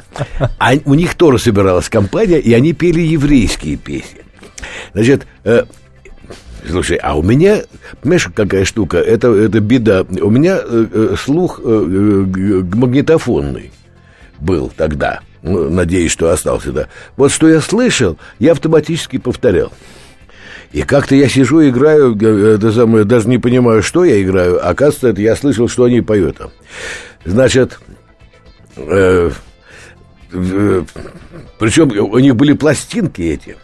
а 0.58 0.72
у 0.84 0.94
них 0.94 1.14
тоже 1.14 1.38
собиралась 1.38 1.88
компания, 1.88 2.38
и 2.38 2.52
они 2.52 2.72
пели 2.72 3.00
еврейские 3.00 3.76
песни. 3.76 4.20
Значит, 4.94 5.26
Слушай, 6.68 6.96
а 6.98 7.16
у 7.16 7.22
меня, 7.22 7.62
понимаешь, 8.00 8.28
какая 8.34 8.64
штука? 8.64 8.98
Это, 8.98 9.32
это 9.34 9.60
беда. 9.60 10.06
У 10.20 10.30
меня 10.30 10.58
э, 10.62 10.86
э 10.92 11.16
слух 11.18 11.60
э, 11.62 11.68
э, 11.68 12.76
магнитофонный 12.76 13.72
был 14.38 14.70
тогда. 14.76 15.20
Ну, 15.42 15.70
надеюсь, 15.70 16.12
что 16.12 16.30
остался, 16.30 16.70
да. 16.70 16.88
Вот 17.16 17.32
что 17.32 17.48
я 17.48 17.60
слышал, 17.60 18.16
я 18.38 18.52
автоматически 18.52 19.18
повторял. 19.18 19.72
И 20.72 20.82
как-то 20.82 21.14
я 21.14 21.28
сижу, 21.28 21.68
играю, 21.68 22.16
э, 22.18 22.54
это 22.54 22.72
самое, 22.72 23.04
даже 23.04 23.28
не 23.28 23.38
понимаю, 23.38 23.82
что 23.82 24.04
я 24.04 24.22
играю. 24.22 24.66
Оказывается, 24.66 25.08
это 25.08 25.20
я 25.20 25.36
слышал, 25.36 25.68
что 25.68 25.84
они 25.84 26.00
поют. 26.00 26.38
Значит, 27.24 27.78
э, 28.76 29.30
э, 30.32 30.84
причем 31.58 31.90
у 31.90 32.18
них 32.18 32.36
были 32.36 32.52
пластинки 32.52 33.22
эти. 33.22 33.56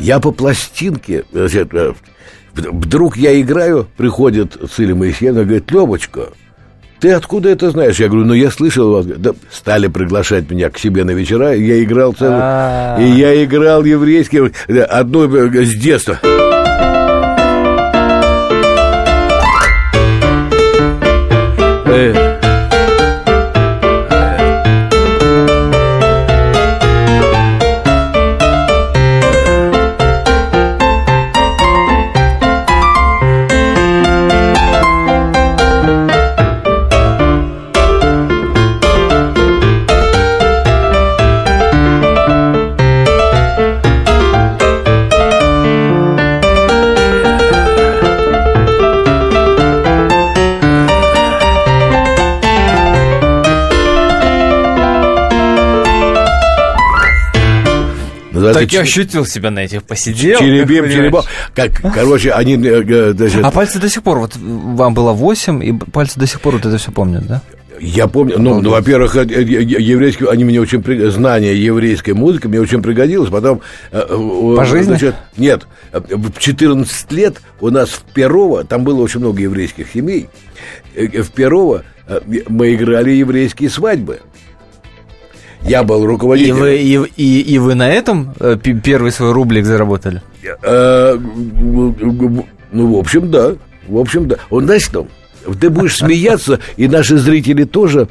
Я 0.00 0.20
по 0.20 0.30
пластинке, 0.30 1.24
значит, 1.32 1.72
Вдруг 2.54 3.16
я 3.16 3.40
играю, 3.40 3.88
приходит 3.96 4.56
Циля 4.72 4.94
Моисеевна, 4.94 5.42
говорит, 5.42 5.70
Левочка, 5.72 6.28
ты 7.00 7.10
откуда 7.10 7.48
это 7.48 7.70
знаешь? 7.70 7.98
Я 7.98 8.08
говорю, 8.08 8.26
ну 8.26 8.32
я 8.32 8.50
слышал 8.50 8.92
вас. 8.92 9.06
Да, 9.06 9.32
стали 9.50 9.88
приглашать 9.88 10.48
меня 10.50 10.70
к 10.70 10.78
себе 10.78 11.04
на 11.04 11.10
вечера, 11.10 11.52
я 11.54 11.82
играл 11.82 12.12
целый... 12.12 12.38
А. 12.40 12.96
И 13.00 13.06
я 13.06 13.44
играл 13.44 13.84
еврейский, 13.84 14.52
одно 14.82 15.26
с 15.26 15.74
детства. 15.74 16.18
Эх. 21.86 22.23
Так 58.52 58.72
я 58.72 58.80
ощутил 58.80 59.24
себя 59.24 59.50
на 59.50 59.60
этих 59.60 59.82
посиделках. 59.84 60.46
Черебим, 60.46 60.84
черебом. 60.90 61.22
Как, 61.54 61.70
короче, 61.94 62.32
они... 62.32 62.56
э, 62.56 63.12
значит, 63.16 63.44
А 63.44 63.50
пальцы 63.50 63.78
до 63.78 63.88
сих 63.88 64.02
пор, 64.02 64.18
вот 64.18 64.36
вам 64.36 64.92
было 64.94 65.12
8, 65.12 65.64
и 65.64 65.72
пальцы 65.72 66.18
до 66.18 66.26
сих 66.26 66.40
пор 66.40 66.54
вот 66.54 66.66
это 66.66 66.76
все 66.78 66.90
помнят, 66.92 67.26
да? 67.26 67.40
Я 67.80 68.06
помню, 68.06 68.36
ну, 68.38 68.60
ну, 68.60 68.70
во-первых, 68.70 69.16
э, 69.16 69.22
э, 69.24 69.42
е- 69.42 69.76
еврейский, 69.80 70.26
они 70.26 70.44
мне 70.44 70.60
очень, 70.60 70.80
при- 70.80 71.08
знание 71.10 71.60
еврейской 71.60 72.12
музыки 72.12 72.46
мне 72.46 72.60
очень 72.60 72.80
пригодилось, 72.82 73.30
потом... 73.30 73.62
э, 73.90 73.98
э, 74.08 74.56
По 74.56 74.64
жизни? 74.64 74.90
значит, 74.90 75.16
нет, 75.36 75.66
э, 75.92 76.00
в 76.10 76.38
14 76.38 77.10
лет 77.12 77.38
у 77.60 77.70
нас 77.70 77.88
в 77.90 78.02
Перово, 78.14 78.62
там 78.64 78.84
было 78.84 79.02
очень 79.02 79.18
много 79.20 79.42
еврейских 79.42 79.88
семей, 79.92 80.28
э, 80.94 81.22
в 81.22 81.30
Перово 81.32 81.82
э, 82.06 82.20
мы 82.48 82.74
играли 82.74 83.10
еврейские 83.10 83.68
свадьбы. 83.70 84.20
Я 85.64 85.82
был 85.82 86.04
И 86.04 86.06
руководителем. 86.06 86.56
вы, 86.56 86.76
и, 86.76 86.98
и, 87.16 87.40
и 87.40 87.58
вы 87.58 87.74
на 87.74 87.90
этом 87.90 88.34
э, 88.38 88.56
первый 88.56 89.12
свой 89.12 89.32
рублик 89.32 89.64
заработали? 89.64 90.22
Э, 90.62 91.16
Ну, 91.16 92.94
в 92.94 92.98
общем, 92.98 93.30
да. 93.30 93.54
В 93.86 93.98
общем, 93.98 94.28
да. 94.28 94.36
Он, 94.50 94.64
знаешь 94.64 94.82
что, 94.82 95.06
ты 95.60 95.70
будешь 95.70 95.96
смеяться, 95.96 96.60
и 96.76 96.88
наши 96.88 97.16
зрители 97.18 97.64
тоже. 97.64 98.08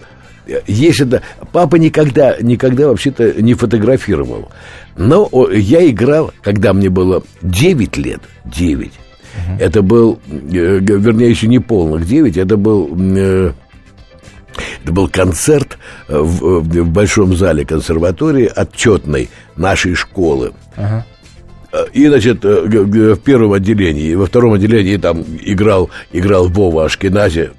Есть 0.67 0.99
это... 0.99 1.21
Папа 1.51 1.77
никогда, 1.77 2.35
никогда 2.41 2.87
вообще-то 2.87 3.41
не 3.41 3.53
фотографировал. 3.53 4.49
Но 4.97 5.29
я 5.51 5.89
играл, 5.89 6.33
когда 6.41 6.73
мне 6.73 6.89
было 6.89 7.23
9 7.41 7.97
лет, 7.97 8.21
9. 8.45 8.91
Это 9.59 9.81
был, 9.81 10.19
э, 10.29 10.79
вернее, 10.79 11.29
еще 11.29 11.47
не 11.47 11.59
полных 11.59 12.05
9, 12.07 12.37
это 12.37 12.57
был... 12.57 12.89
э, 14.57 14.61
это 14.83 14.91
был 14.93 15.07
концерт 15.09 15.77
э, 16.07 16.17
в, 16.17 16.61
в 16.61 16.87
большом 16.89 17.35
зале 17.35 17.65
консерватории 17.65 18.51
отчетной 18.53 19.29
нашей 19.55 19.95
школы. 19.95 20.53
Э, 20.77 21.85
И, 21.93 22.07
значит, 22.07 22.45
э, 22.45 22.61
в 23.15 23.19
первом 23.19 23.53
отделении, 23.53 24.15
во 24.15 24.25
втором 24.25 24.53
отделении 24.53 24.97
там 24.97 25.23
играл, 25.43 25.89
играл 26.11 26.47
Вова 26.47 26.85
Ашкенази, 26.85 27.51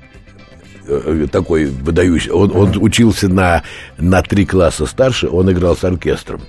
э, 0.86 1.26
такой 1.30 1.66
выдающий. 1.66 2.30
Он, 2.30 2.54
он 2.54 2.72
учился 2.80 3.28
на, 3.28 3.62
на 3.98 4.22
три 4.22 4.46
класса 4.46 4.86
старше, 4.86 5.28
он 5.28 5.50
играл 5.50 5.76
с 5.76 5.84
оркестром. 5.84 6.42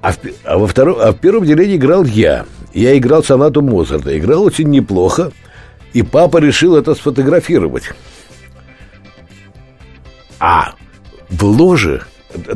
А 0.00 0.12
в, 0.12 0.16
а 0.44 0.56
во 0.56 0.66
втором, 0.66 0.96
а 0.98 1.12
в 1.12 1.18
первом 1.18 1.42
отделении 1.42 1.76
играл 1.76 2.04
я. 2.04 2.46
Я 2.72 2.96
играл 2.96 3.22
сонату 3.22 3.60
Моцарта. 3.60 4.16
Играл 4.16 4.44
очень 4.44 4.70
неплохо. 4.70 5.32
И 5.92 6.02
папа 6.02 6.38
решил 6.38 6.76
это 6.76 6.94
сфотографировать. 6.94 7.90
А 10.40 10.72
в 11.28 11.44
ложе, 11.44 12.02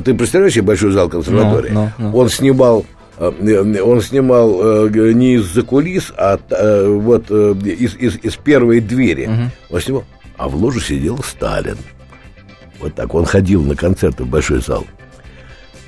ты 0.04 0.14
представляешь 0.14 0.54
себе 0.54 0.62
большой 0.64 0.92
зал 0.92 1.08
консерватории? 1.08 1.70
Ну, 1.70 1.90
ну, 1.98 2.08
ну. 2.10 2.16
Он 2.16 2.28
снимал, 2.28 2.84
э, 3.18 3.80
он 3.82 4.00
снимал 4.00 4.86
э, 4.86 5.12
не 5.12 5.34
из-за 5.34 5.62
кулис, 5.62 6.12
а 6.16 6.38
э, 6.50 6.86
вот 6.88 7.30
из, 7.30 7.94
из, 7.96 8.16
из 8.16 8.36
первой 8.36 8.80
двери. 8.80 9.28
Он 9.70 9.80
снимал, 9.80 10.04
а 10.36 10.48
в 10.48 10.56
ложе 10.56 10.80
сидел 10.80 11.18
Сталин. 11.22 11.76
Вот 12.80 12.94
так 12.94 13.14
он 13.14 13.24
ходил 13.24 13.62
на 13.62 13.76
концерты 13.76 14.24
в 14.24 14.28
большой 14.28 14.60
зал. 14.60 14.84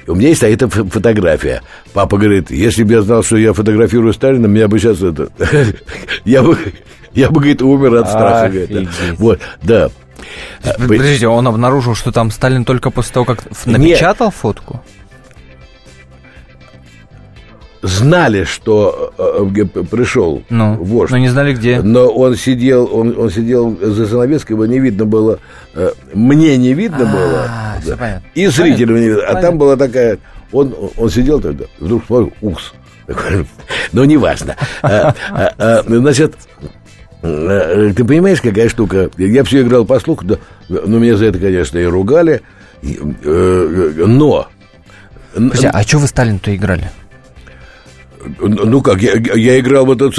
И 0.06 0.10
у 0.10 0.14
меня 0.14 0.28
есть 0.28 0.42
эта 0.42 0.66
фо- 0.66 0.88
фотография. 0.88 1.62
Папа 1.92 2.16
говорит, 2.16 2.50
если 2.50 2.84
бы 2.84 2.92
я 2.92 3.02
знал, 3.02 3.22
что 3.24 3.36
я 3.36 3.52
фотографирую 3.52 4.12
Сталина, 4.12 4.46
меня 4.46 4.68
бы 4.68 4.78
сейчас 4.78 5.02
это... 5.02 5.28
Я 6.24 6.42
бы, 6.42 6.56
я 7.12 7.28
бы, 7.28 7.40
говорит, 7.40 7.62
умер 7.62 7.94
от 7.96 8.08
страха. 8.08 8.52
Вот, 9.18 9.40
да. 9.62 9.90
По- 10.62 10.72
Подождите, 10.88 11.28
он 11.28 11.46
обнаружил, 11.48 11.94
что 11.94 12.12
там 12.12 12.30
Сталин 12.30 12.64
только 12.64 12.90
после 12.90 13.12
того, 13.14 13.24
как 13.26 13.38
ф- 13.50 13.66
Нет. 13.66 13.78
напечатал 13.78 14.30
фотку? 14.30 14.82
Знали, 17.82 18.44
что 18.44 19.12
э, 19.16 19.46
э, 19.54 19.82
пришел 19.84 20.42
Ну, 20.50 20.74
вождь. 20.74 21.12
но 21.12 21.18
не 21.18 21.28
знали 21.28 21.54
где. 21.54 21.80
Но 21.82 22.08
он 22.08 22.34
сидел, 22.34 22.88
он, 22.92 23.14
он 23.16 23.30
сидел 23.30 23.76
за 23.80 24.06
занавеской, 24.06 24.54
его 24.56 24.66
не 24.66 24.80
видно 24.80 25.04
было, 25.04 25.38
э, 25.74 25.92
мне 26.12 26.56
не 26.56 26.72
видно 26.72 27.08
А, 27.08 27.78
было, 27.84 27.96
да, 27.96 28.22
и 28.34 28.46
зрителям 28.48 28.96
не 28.96 29.08
видно. 29.08 29.22
А 29.28 29.40
там 29.40 29.56
была 29.58 29.76
такая, 29.76 30.18
он, 30.50 30.74
он 30.96 31.10
сидел 31.10 31.40
тогда, 31.40 31.66
вдруг 31.78 32.04
смотрит, 32.06 32.32
укс. 32.40 32.72
Ну, 33.92 34.02
неважно. 34.04 34.56
Значит, 34.82 36.34
э, 36.60 36.66
ты 37.22 38.04
понимаешь, 38.04 38.40
какая 38.40 38.68
штука? 38.68 39.10
Я 39.16 39.44
все 39.44 39.62
играл 39.62 39.84
по 39.84 39.98
слуху, 40.00 40.24
да, 40.24 40.36
но 40.68 40.98
меня 40.98 41.16
за 41.16 41.26
это, 41.26 41.38
конечно, 41.38 41.78
и 41.78 41.84
ругали, 41.84 42.42
и, 42.82 42.98
э, 43.24 43.92
но... 44.06 44.48
Подожди, 45.34 45.68
а 45.72 45.82
что 45.82 45.98
вы 45.98 46.06
Сталин-то 46.06 46.54
играли? 46.54 46.90
Ну 48.38 48.80
как, 48.82 49.02
я, 49.02 49.14
я 49.14 49.58
играл 49.60 49.86
в 49.86 49.92
этот... 49.92 50.14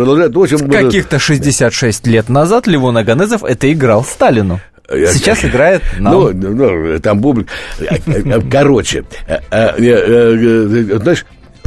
продолжать. 0.00 0.34
В 0.34 0.40
общем, 0.40 0.70
Каких-то 0.70 1.18
66 1.18 2.06
лет 2.06 2.28
назад 2.28 2.66
Левон 2.66 2.96
Аганезов 2.96 3.44
это 3.44 3.70
играл 3.72 4.04
Сталину. 4.04 4.60
Я- 4.92 5.12
Сейчас 5.12 5.44
играет 5.44 5.82
нам. 5.98 6.12
Ну, 6.12 6.32
ну, 6.32 6.98
там 7.00 7.20
бублик. 7.20 7.48
Короче, 8.50 9.04
э, 9.28 9.38
э, 9.50 9.68
э, 9.78 10.34
э, 10.92 10.98
знаешь, 10.98 11.24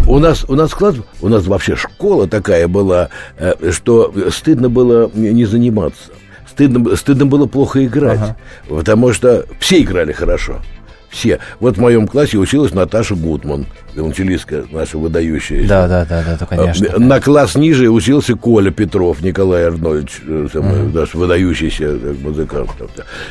у 0.07 0.19
нас, 0.19 0.43
у 0.49 0.55
нас 0.55 0.71
класс, 0.73 0.95
у 1.21 1.29
нас 1.29 1.45
вообще 1.45 1.75
школа 1.75 2.27
такая 2.27 2.67
была, 2.67 3.09
э, 3.37 3.53
что 3.71 4.13
стыдно 4.31 4.69
было 4.69 5.09
не 5.13 5.45
заниматься. 5.45 6.11
Стыдно, 6.49 6.95
стыдно 6.95 7.25
было 7.25 7.45
плохо 7.47 7.83
играть, 7.85 8.19
потому 8.67 9.13
что 9.13 9.45
все 9.59 9.81
играли 9.81 10.11
хорошо. 10.11 10.61
Все. 11.13 11.37
Вот 11.59 11.77
в 11.77 11.79
моем 11.79 12.07
классе 12.07 12.37
училась 12.37 12.73
Наташа 12.73 13.13
Гутман, 13.13 13.67
виолончелистка 13.93 14.63
наша 14.71 14.97
выдающаяся. 14.97 15.69
Да, 15.69 15.87
да, 15.87 16.05
да, 16.05 16.23
да, 16.25 16.37
да, 16.39 16.45
конечно. 16.47 16.85
Э, 16.87 16.97
На 16.97 17.21
класс 17.21 17.53
ниже 17.53 17.89
учился 17.89 18.33
Коля 18.33 18.71
Петров, 18.71 19.21
Николай 19.21 19.65
Арнольевич, 19.65 20.21
э, 20.27 20.47
самый, 20.51 20.91
наш 20.91 21.13
выдающийся 21.13 21.83
э, 21.83 22.15
музыкант. 22.19 22.71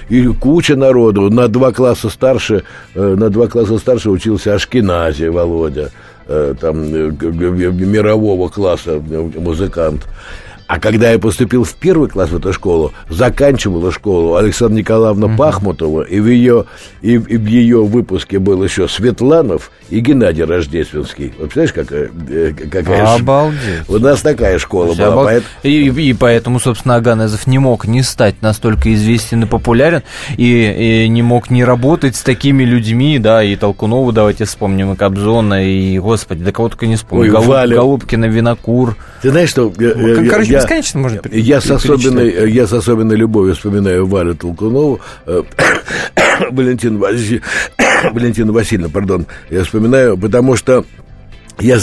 И 0.08 0.24
куча 0.28 0.76
народу. 0.76 1.28
На 1.28 1.48
два 1.48 1.72
класса 1.72 2.08
старше, 2.08 2.62
э, 2.94 3.16
на 3.18 3.30
два 3.30 3.48
класса 3.48 3.76
старше 3.78 4.10
учился 4.10 4.54
Ашкенази 4.54 5.24
Володя, 5.26 5.90
там 6.60 6.84
мирового 6.88 8.48
класса 8.48 9.02
музыкант. 9.36 10.06
А 10.74 10.80
когда 10.80 11.10
я 11.10 11.18
поступил 11.18 11.64
в 11.64 11.74
первый 11.74 12.08
класс 12.08 12.30
в 12.30 12.36
эту 12.38 12.50
школу, 12.54 12.92
заканчивала 13.10 13.92
школу 13.92 14.36
Александра 14.36 14.78
Николаевна 14.78 15.28
Пахмутова, 15.36 16.00
и 16.00 16.18
в 16.18 16.26
ее, 16.26 16.64
и, 17.02 17.18
в- 17.18 17.26
и 17.26 17.36
в 17.36 17.44
ее 17.44 17.84
выпуске 17.84 18.38
был 18.38 18.64
еще 18.64 18.88
Светланов 18.88 19.70
и 19.90 20.00
Геннадий 20.00 20.44
Рождественский. 20.44 21.34
Вот 21.38 21.50
представляешь, 21.52 21.72
какая, 21.74 22.10
э, 22.30 22.52
какая 22.70 23.04
ш- 23.06 23.14
Обалдеть. 23.16 23.60
У 23.86 23.98
нас 23.98 24.22
такая 24.22 24.58
школа 24.58 24.94
была. 24.94 25.08
Обал- 25.12 25.24
поэт- 25.26 25.44
И, 25.62 25.88
и 25.90 26.14
поэтому, 26.14 26.58
собственно, 26.58 26.96
Аганезов 26.96 27.46
не 27.46 27.58
мог 27.58 27.86
не 27.86 28.02
стать 28.02 28.40
настолько 28.40 28.94
известен 28.94 29.42
и 29.42 29.46
популярен, 29.46 30.00
и, 30.38 31.02
и 31.04 31.08
не 31.10 31.20
мог 31.22 31.50
не 31.50 31.64
работать 31.64 32.16
с 32.16 32.22
такими 32.22 32.64
людьми, 32.64 33.18
да, 33.18 33.44
и 33.44 33.56
Толкунову 33.56 34.10
давайте 34.12 34.46
вспомним, 34.46 34.94
и 34.94 34.96
Кобзона, 34.96 35.68
и, 35.68 35.98
господи, 35.98 36.42
да 36.42 36.50
кого 36.50 36.70
только 36.70 36.86
не 36.86 36.96
вспомню, 36.96 37.24
Ой, 37.24 37.30
Голуб- 37.30 37.46
Валя. 37.48 37.76
Голубкина, 37.76 38.24
Винокур. 38.24 38.96
Ты 39.20 39.30
знаешь, 39.30 39.50
что... 39.50 39.70
э, 39.78 39.84
э, 39.84 40.26
Короче, 40.30 40.52
я- 40.52 40.61
бесконечно 40.62 41.00
можно 41.00 41.20
Я 41.30 41.60
с, 41.60 41.70
особенной, 41.70 42.50
я 42.50 42.66
с 42.66 42.72
особенной 42.72 43.16
любовью 43.16 43.54
вспоминаю 43.54 44.06
Валю 44.06 44.34
Толкунову, 44.34 45.00
Валентину 46.50 46.98
Васильевну, 46.98 47.44
Валентину 48.12 48.52
Васильевну, 48.52 48.90
пардон, 48.90 49.26
я 49.50 49.64
вспоминаю, 49.64 50.16
потому 50.16 50.56
что 50.56 50.84
я, 51.60 51.78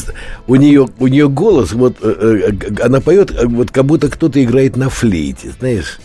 у, 0.48 0.56
нее, 0.56 0.88
у 1.00 1.08
нее 1.08 1.30
голос, 1.30 1.74
вот 1.74 1.98
э, 2.02 2.52
э, 2.52 2.84
она 2.84 3.00
поет, 3.02 3.32
э, 3.32 3.46
вот 3.46 3.72
как 3.72 3.86
будто 3.86 4.10
кто-то 4.10 4.44
играет 4.44 4.76
на 4.76 4.89
флейте, 4.89 5.52
знаешь. 5.60 6.00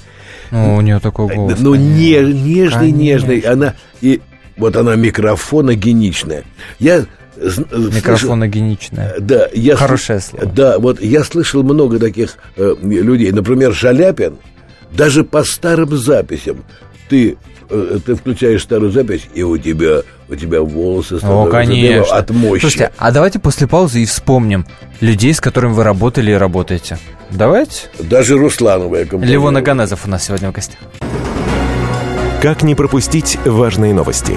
Ну, 0.50 0.76
у 0.76 0.80
нее 0.80 1.00
такой 1.00 1.34
голос. 1.34 1.58
ну, 1.58 1.74
не- 1.74 2.12
нежный, 2.12 2.92
Конечно. 2.92 2.92
нежный. 2.92 3.38
Она, 3.40 3.74
и 4.00 4.20
вот 4.56 4.76
она 4.76 4.94
микрофоногеничная. 4.94 6.44
Я 6.78 7.06
Микрофоногеничная. 7.36 9.16
Да, 9.18 9.48
я 9.52 9.76
Хорошее 9.76 10.20
слово. 10.20 10.46
Да, 10.46 10.78
вот 10.78 11.00
я 11.00 11.24
слышал 11.24 11.62
много 11.62 11.98
таких 11.98 12.36
э, 12.56 12.74
людей. 12.82 13.32
Например, 13.32 13.74
Шаляпин, 13.74 14.38
даже 14.92 15.24
по 15.24 15.44
старым 15.44 15.96
записям, 15.96 16.64
ты 17.08 17.36
э, 17.70 17.98
ты 18.04 18.14
включаешь 18.14 18.62
старую 18.62 18.92
запись, 18.92 19.22
и 19.34 19.42
у 19.42 19.58
тебя, 19.58 20.02
у 20.28 20.34
тебя 20.34 20.62
волосы 20.62 21.18
становятся 21.18 21.48
О, 21.48 21.50
конечно. 21.50 22.16
от 22.16 22.30
мощи. 22.30 22.60
Слушайте, 22.60 22.92
а 22.96 23.10
давайте 23.10 23.38
после 23.38 23.66
паузы 23.66 24.02
и 24.02 24.06
вспомним 24.06 24.66
людей, 25.00 25.34
с 25.34 25.40
которыми 25.40 25.72
вы 25.72 25.84
работали 25.84 26.30
и 26.30 26.34
работаете. 26.34 26.98
Давайте. 27.30 27.88
Даже 27.98 28.36
Русланова 28.36 28.96
я 28.96 29.04
компонировал. 29.04 29.32
Левон 29.32 29.56
Аганезов 29.56 30.06
у 30.06 30.10
нас 30.10 30.24
сегодня 30.24 30.50
в 30.50 30.52
гостях. 30.52 30.78
Как 32.40 32.62
не 32.62 32.74
пропустить 32.74 33.38
важные 33.44 33.94
новости? 33.94 34.36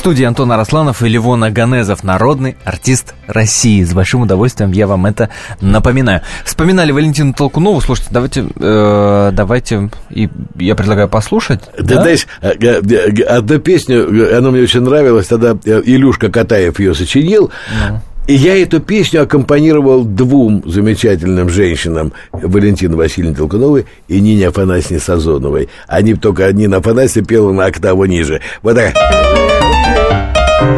Студии 0.00 0.24
Антон 0.24 0.50
Арасланов 0.50 1.02
и 1.02 1.08
Левон 1.10 1.44
Аганезов, 1.44 2.02
народный 2.04 2.56
артист 2.64 3.14
России. 3.26 3.84
С 3.84 3.92
большим 3.92 4.22
удовольствием 4.22 4.72
я 4.72 4.86
вам 4.86 5.04
это 5.04 5.28
напоминаю. 5.60 6.22
Вспоминали 6.42 6.90
Валентину 6.90 7.34
Толкунову. 7.34 7.82
Слушайте, 7.82 8.08
давайте, 8.10 8.46
э, 8.58 9.30
давайте, 9.34 9.90
и 10.08 10.30
я 10.56 10.74
предлагаю 10.74 11.06
послушать. 11.10 11.60
Ты 11.76 11.84
знаешь, 11.84 12.26
э, 12.40 12.54
одну 13.24 13.58
песню, 13.58 14.38
она 14.38 14.50
мне 14.50 14.62
очень 14.62 14.80
нравилась, 14.80 15.26
тогда 15.26 15.54
э, 15.66 15.82
Илюшка 15.84 16.30
Катаев 16.30 16.80
ее 16.80 16.94
сочинил. 16.94 17.50
И 18.26 18.34
я 18.34 18.56
эту 18.56 18.80
песню 18.80 19.24
аккомпанировал 19.24 20.04
двум 20.04 20.62
замечательным 20.64 21.50
женщинам, 21.50 22.14
Валентине 22.32 22.96
Васильевне 22.96 23.36
Толкуновой 23.36 23.84
и 24.08 24.18
Нине 24.18 24.48
Афанасьевне 24.48 24.98
Сазоновой. 24.98 25.68
Они 25.88 26.14
только 26.14 26.50
Нина 26.54 26.78
Афанасьевна 26.78 27.26
пела 27.26 27.52
на 27.52 27.66
октаву 27.66 28.06
ниже. 28.06 28.40
Вот 28.62 28.76
так. 28.76 28.94
Стою 30.60 30.76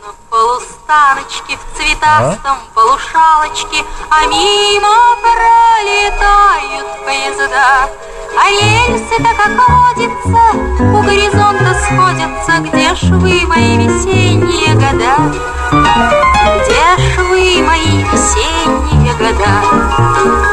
на 0.00 0.10
полустаночке 0.30 1.52
в 1.58 1.60
цветастом 1.76 2.56
полушалочке, 2.74 3.84
а 4.08 4.24
мимо 4.24 5.18
пролетают 5.20 6.86
поезда. 7.04 7.90
А 8.38 8.48
рельсы-то, 8.48 9.30
как 9.36 9.52
водится, 9.68 10.44
у 10.80 11.02
горизонта 11.02 11.74
сходятся, 11.74 12.52
где 12.60 12.94
ж 12.94 13.02
вы, 13.16 13.46
мои 13.46 13.76
весенние 13.76 14.72
года? 14.76 15.14
Где 16.62 16.86
ж 16.96 17.18
вы, 17.18 17.42
мои 17.62 18.02
весенние 18.02 19.12
года? 19.18 20.45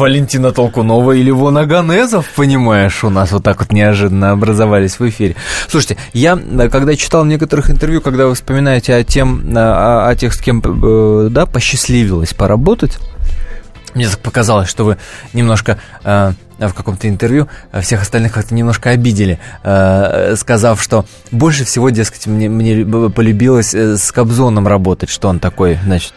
Валентина 0.00 0.50
Толкунова 0.50 1.12
и 1.12 1.22
Левон 1.22 1.58
Аганезов, 1.58 2.26
понимаешь, 2.34 3.04
у 3.04 3.10
нас 3.10 3.32
вот 3.32 3.44
так 3.44 3.60
вот 3.60 3.70
неожиданно 3.70 4.30
образовались 4.30 4.98
в 4.98 5.06
эфире. 5.06 5.36
Слушайте, 5.68 5.98
я, 6.14 6.40
э, 6.40 6.68
когда 6.70 6.96
читал 6.96 7.26
некоторых 7.26 7.68
интервью, 7.70 8.00
когда 8.00 8.26
вы 8.26 8.34
вспоминаете 8.34 8.94
о 8.94 9.04
тем, 9.04 9.54
э, 9.54 9.58
о, 9.58 10.08
о 10.08 10.16
тех, 10.16 10.32
с 10.32 10.38
кем, 10.38 10.62
э, 10.64 11.28
да, 11.30 11.44
посчастливилось 11.44 12.32
поработать, 12.32 12.98
мне 13.94 14.08
так 14.08 14.20
показалось, 14.20 14.70
что 14.70 14.84
вы 14.84 14.96
немножко 15.34 15.78
в 16.04 16.74
каком-то 16.74 17.08
интервью 17.08 17.48
всех 17.80 18.02
остальных 18.02 18.32
как-то 18.32 18.54
немножко 18.54 18.90
обидели, 18.90 19.40
сказав, 20.36 20.80
что 20.80 21.06
больше 21.32 21.64
всего, 21.64 21.90
дескать, 21.90 22.26
мне, 22.28 22.48
мне 22.48 22.84
полюбилось 23.10 23.74
с 23.74 24.12
Кобзоном 24.12 24.68
работать, 24.68 25.10
что 25.10 25.28
он 25.28 25.40
такой, 25.40 25.78
значит... 25.84 26.14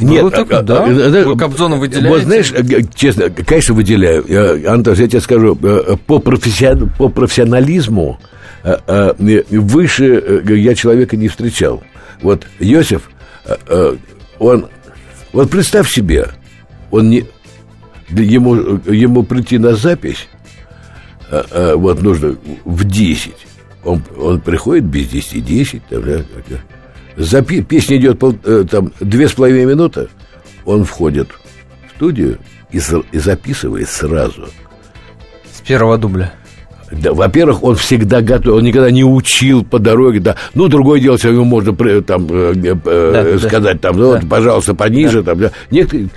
Нет, 0.00 0.22
Ну, 0.22 0.30
так, 0.30 0.50
а, 0.50 0.62
да. 0.62 0.84
а, 0.84 0.88
а, 0.88 1.24
Вы 1.24 1.36
Кобзона 1.36 1.76
выделяете? 1.76 2.08
Вот 2.08 2.22
знаешь, 2.22 2.52
э, 2.52 2.82
честно, 2.94 3.30
конечно, 3.30 3.74
выделяю. 3.74 4.24
Э, 4.28 4.66
Антон, 4.66 4.94
я 4.94 5.06
тебе 5.08 5.20
скажу, 5.20 5.58
э, 5.62 5.96
по, 6.06 6.18
профессион- 6.18 6.90
по 6.96 7.08
профессионализму 7.08 8.18
э, 8.64 8.76
э, 8.86 9.42
выше 9.50 10.22
э, 10.46 10.56
я 10.56 10.74
человека 10.74 11.16
не 11.16 11.28
встречал. 11.28 11.82
Вот 12.22 12.46
Йосиф, 12.58 13.10
э, 13.46 13.56
э, 13.66 13.96
он... 14.38 14.66
Вот 15.32 15.50
представь 15.50 15.90
себе, 15.90 16.28
он 16.90 17.10
не... 17.10 17.24
Ему, 18.10 18.54
ему 18.86 19.22
прийти 19.22 19.58
на 19.58 19.74
запись, 19.76 20.28
э, 21.30 21.42
э, 21.50 21.74
вот 21.76 22.02
нужно 22.02 22.36
в 22.64 22.84
10. 22.84 23.34
Он, 23.84 24.02
он 24.18 24.40
приходит 24.40 24.84
без 24.84 25.08
10, 25.08 25.44
10, 25.44 25.82
там, 25.88 26.02
да, 26.02 26.18
да. 26.48 26.56
Запи- 27.24 27.62
песня 27.62 27.96
идет 27.98 28.18
пол- 28.18 28.36
э, 28.44 28.64
там 28.70 28.92
две 29.00 29.28
с 29.28 29.32
половиной 29.32 29.66
минуты, 29.66 30.08
он 30.64 30.84
входит 30.84 31.28
в 31.88 31.96
студию 31.96 32.38
и, 32.72 32.80
и 33.12 33.18
записывает 33.18 33.88
сразу. 33.88 34.48
С 35.52 35.60
первого 35.60 35.98
дубля. 35.98 36.32
Да, 36.90 37.12
во-первых, 37.12 37.62
он 37.62 37.76
всегда 37.76 38.20
готов, 38.20 38.56
он 38.56 38.64
никогда 38.64 38.90
не 38.90 39.04
учил 39.04 39.64
по 39.64 39.78
дороге, 39.78 40.18
да. 40.20 40.36
Ну, 40.54 40.66
другое 40.68 40.98
дело, 41.00 41.14
если 41.14 41.28
ему 41.28 41.44
можно 41.44 41.72
там 42.02 42.26
э, 42.30 42.52
э, 42.56 42.74
Да, 43.12 43.22
да. 43.24 43.38
сказать, 43.38 43.80
там, 43.80 43.96
ну, 43.96 44.06
вот, 44.14 44.28
пожалуйста, 44.28 44.74
пониже, 44.74 45.22
там, 45.22 45.38
да. 45.38 45.50
Некоторые- 45.70 46.08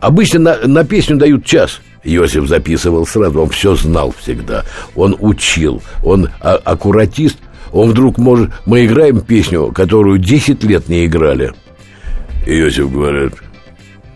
обычно 0.00 0.38
на, 0.40 0.56
на 0.66 0.84
песню 0.84 1.16
дают 1.16 1.44
час. 1.44 1.80
Иосиф 2.04 2.46
записывал 2.48 3.06
сразу, 3.06 3.40
он 3.42 3.48
все 3.50 3.74
знал 3.76 4.14
всегда, 4.18 4.64
он 4.94 5.16
учил, 5.20 5.82
он 6.02 6.28
а- 6.40 6.60
аккуратист, 6.62 7.38
он 7.74 7.90
вдруг 7.90 8.18
может, 8.18 8.52
мы 8.66 8.86
играем 8.86 9.20
песню, 9.20 9.72
которую 9.74 10.18
10 10.18 10.62
лет 10.62 10.88
не 10.88 11.06
играли. 11.06 11.52
Иосиф 12.46 12.90
говорит, 12.90 13.32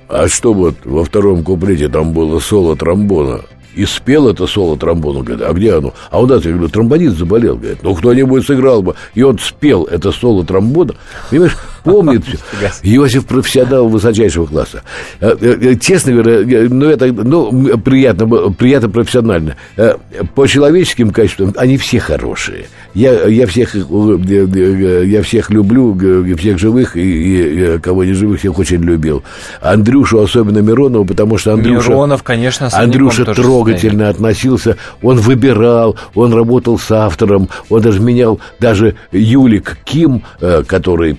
а 0.09 0.29
что 0.29 0.55
вот 0.55 0.77
во 0.85 1.05
втором 1.05 1.43
куплете 1.43 1.89
там 1.89 2.13
было 2.13 2.39
соло 2.39 2.77
тромбона? 2.77 3.41
И 3.75 3.85
спел 3.85 4.29
это 4.29 4.47
соло 4.47 4.77
тромбона, 4.77 5.23
говорит, 5.23 5.45
а 5.45 5.53
где 5.53 5.75
оно? 5.75 5.93
А 6.11 6.21
у 6.21 6.27
нас, 6.27 6.45
я 6.45 6.53
говорю, 6.53 6.69
тромбонист 6.69 7.17
заболел, 7.19 7.57
говорит, 7.57 7.83
ну 7.83 7.97
кто-нибудь 7.97 8.47
сыграл 8.47 8.83
бы. 8.83 8.95
И 9.15 9.23
он 9.23 9.39
спел 9.39 9.85
это 9.85 10.13
соло 10.13 10.45
тромбона, 10.45 10.95
понимаешь, 11.29 11.57
помнит. 11.93 12.25
Иосиф 12.83 13.27
профессионал 13.27 13.89
высочайшего 13.89 14.47
класса. 14.47 14.83
Э, 15.21 15.37
э, 15.41 15.75
говоря, 16.07 16.33
э, 16.41 16.69
ну 16.69 16.87
это, 16.87 17.07
ну, 17.13 17.79
приятно, 17.79 18.51
приятно 18.51 18.89
профессионально. 18.89 19.57
Э, 19.77 19.95
По 20.35 20.47
человеческим 20.47 21.11
качествам 21.11 21.55
они 21.57 21.77
все 21.77 21.99
хорошие. 21.99 22.67
Я, 22.95 23.27
я 23.27 23.47
всех, 23.47 23.75
э, 23.75 23.79
э, 23.79 23.83
э, 23.83 25.05
я 25.07 25.23
всех 25.23 25.51
люблю, 25.51 25.97
всех 26.37 26.59
живых 26.59 26.97
и, 26.97 27.01
и, 27.01 27.61
э, 27.61 27.79
кого 27.79 28.05
не 28.05 28.13
живых, 28.13 28.41
всех 28.41 28.59
очень 28.59 28.83
любил. 28.83 29.23
Андрюшу, 29.61 30.21
особенно 30.21 30.59
Миронова, 30.59 31.05
потому 31.05 31.39
что 31.39 31.53
Андрюша... 31.53 31.91
Миронов, 31.91 32.23
конечно, 32.23 32.69
Андрюша 32.73 33.25
трогательно 33.25 34.09
относился, 34.09 34.77
он 35.03 35.19
выбирал, 35.19 35.97
он 36.15 36.33
работал 36.33 36.79
с 36.79 36.91
автором, 36.91 37.49
он 37.69 37.83
даже 37.83 38.01
менял, 38.01 38.41
даже 38.61 38.95
Юлик 39.13 39.79
Ким, 39.85 40.23
э, 40.41 40.63
который 40.67 41.17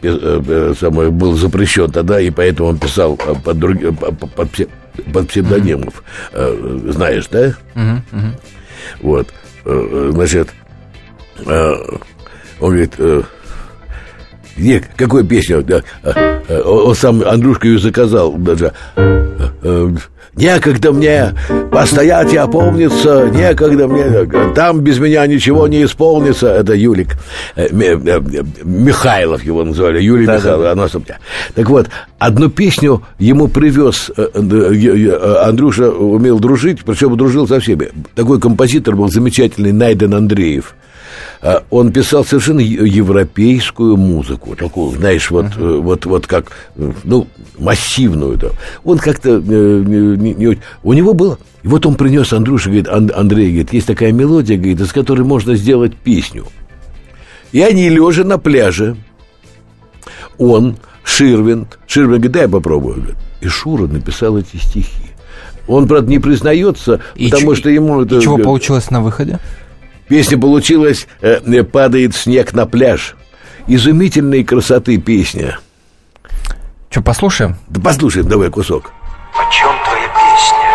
э, 0.59 0.71
э, 0.71 0.73
самое, 0.79 1.09
был 1.09 1.33
запрещен 1.33 1.91
тогда, 1.91 2.19
и 2.19 2.29
поэтому 2.29 2.69
он 2.69 2.77
писал 2.79 3.17
э, 3.25 3.33
под, 3.43 3.57
друг- 3.59 3.81
э, 3.81 3.91
по- 3.91 4.27
под 4.27 4.47
псе- 4.51 4.69
под 5.13 5.27
псевдонимов. 5.29 6.03
Э, 6.33 6.79
Знаешь, 6.89 7.27
да? 7.31 7.53
Мгм. 7.75 8.03
Вот. 9.01 9.27
Э, 9.65 9.69
э, 9.69 10.11
Значит, 10.13 10.49
э, 11.45 11.73
он 12.59 12.69
говорит, 12.69 12.93
э, 12.97 13.21
где, 14.57 14.83
какую 14.97 15.23
песню? 15.25 15.65
Э, 15.69 15.81
э, 16.47 16.61
Он 16.61 16.93
сам, 16.95 17.21
Андрюшка 17.23 17.67
ее 17.67 17.79
заказал 17.79 18.33
даже. 18.33 18.73
Некогда 20.39 20.93
мне 20.93 21.33
постоять 21.71 22.31
и 22.33 22.37
опомниться, 22.37 23.29
некогда 23.29 23.87
мне, 23.87 24.25
там 24.55 24.79
без 24.79 24.97
меня 24.99 25.27
ничего 25.27 25.67
не 25.67 25.83
исполнится. 25.83 26.47
Это 26.47 26.73
Юлик 26.73 27.17
э, 27.55 27.67
э, 27.71 28.21
Михайлов 28.63 29.43
его 29.43 29.63
называли, 29.65 30.01
Юлий 30.01 30.25
Да-да. 30.25 30.37
Михайлов. 30.39 30.71
оно 30.71 30.87
сам- 30.87 31.03
Так 31.55 31.69
вот, 31.69 31.87
одну 32.19 32.49
песню 32.49 33.03
ему 33.17 33.47
привез 33.49 34.11
э, 34.15 34.27
Андрюша 35.43 35.89
умел 35.91 36.39
дружить, 36.39 36.79
причем 36.85 37.17
дружил 37.17 37.47
со 37.47 37.59
всеми. 37.59 37.89
Такой 38.15 38.39
композитор 38.39 38.95
был 38.95 39.09
замечательный 39.09 39.73
Найден 39.73 40.13
Андреев. 40.13 40.73
А, 41.41 41.63
он 41.69 41.91
писал 41.93 42.25
совершенно 42.25 42.59
европейскую 42.59 43.95
музыку, 43.95 44.55
такую, 44.55 44.97
знаешь, 44.97 45.31
вот, 45.31 45.45
uh-huh. 45.45 45.81
вот, 45.81 46.05
вот 46.05 46.27
как, 46.27 46.51
ну, 46.75 47.27
массивную. 47.57 48.37
Да. 48.37 48.49
Он 48.83 48.97
как-то 48.97 49.37
э, 49.37 49.39
не, 49.39 50.33
не, 50.33 50.59
у 50.83 50.93
него 50.93 51.13
было, 51.13 51.37
и 51.63 51.67
вот 51.67 51.85
он 51.85 51.95
принес 51.95 52.33
Андрюше, 52.33 52.69
говорит, 52.69 52.89
Андрей, 52.89 53.49
говорит, 53.49 53.73
есть 53.73 53.87
такая 53.87 54.11
мелодия, 54.11 54.57
говорит, 54.57 54.81
из 54.81 54.91
которой 54.91 55.21
можно 55.21 55.55
сделать 55.55 55.95
песню. 55.95 56.45
И 57.51 57.61
они 57.61 57.89
лежа 57.89 58.23
на 58.23 58.37
пляже, 58.37 58.97
он, 60.37 60.77
Ширвинд, 61.03 61.79
Ширвинд 61.87 62.15
говорит, 62.15 62.31
дай 62.31 62.43
я 62.43 62.49
попробую. 62.49 62.95
Говорит. 62.95 63.17
И 63.41 63.47
Шура 63.47 63.87
написал 63.87 64.37
эти 64.37 64.57
стихи. 64.57 65.03
Он, 65.67 65.87
правда, 65.87 66.09
не 66.09 66.19
признается, 66.19 66.99
и 67.15 67.29
потому 67.29 67.53
ч... 67.53 67.59
что 67.59 67.69
ему 67.69 68.01
это... 68.01 68.17
И 68.17 68.21
чего 68.21 68.37
получилось 68.37 68.89
на 68.89 69.01
выходе? 69.01 69.39
Песня 70.09 70.39
получилась 70.39 71.07
э, 71.21 71.63
«Падает 71.63 72.15
снег 72.15 72.53
на 72.53 72.65
пляж». 72.65 73.15
Изумительной 73.67 74.43
красоты 74.43 74.97
песня. 74.97 75.59
Что, 76.89 77.03
послушаем? 77.03 77.55
Да 77.67 77.79
послушаем, 77.79 78.27
давай 78.27 78.49
кусок. 78.49 78.91
О 79.35 79.51
чем 79.51 79.71
твоя 79.85 80.07
песня, 80.07 80.71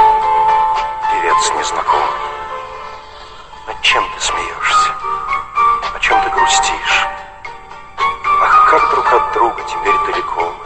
певец 1.10 1.50
незнакомый? 1.58 2.06
Над 3.66 3.82
чем 3.82 4.04
ты 4.14 4.24
смеешься? 4.24 4.90
О 5.96 5.98
чем 5.98 6.22
ты 6.22 6.30
грустишь? 6.30 7.06
Ах, 8.40 8.70
как 8.70 8.90
друг 8.92 9.12
от 9.12 9.32
друга 9.34 9.60
теперь 9.66 10.12
далеко 10.12 10.54
мы. 10.56 10.64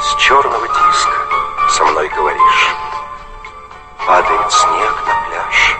С 0.00 0.22
черного 0.22 0.68
диска 0.68 1.18
со 1.70 1.84
мной 1.84 2.08
говоришь. 2.14 2.76
Падает 4.06 4.52
снег 4.52 5.04
на 5.04 5.14
пляж, 5.26 5.77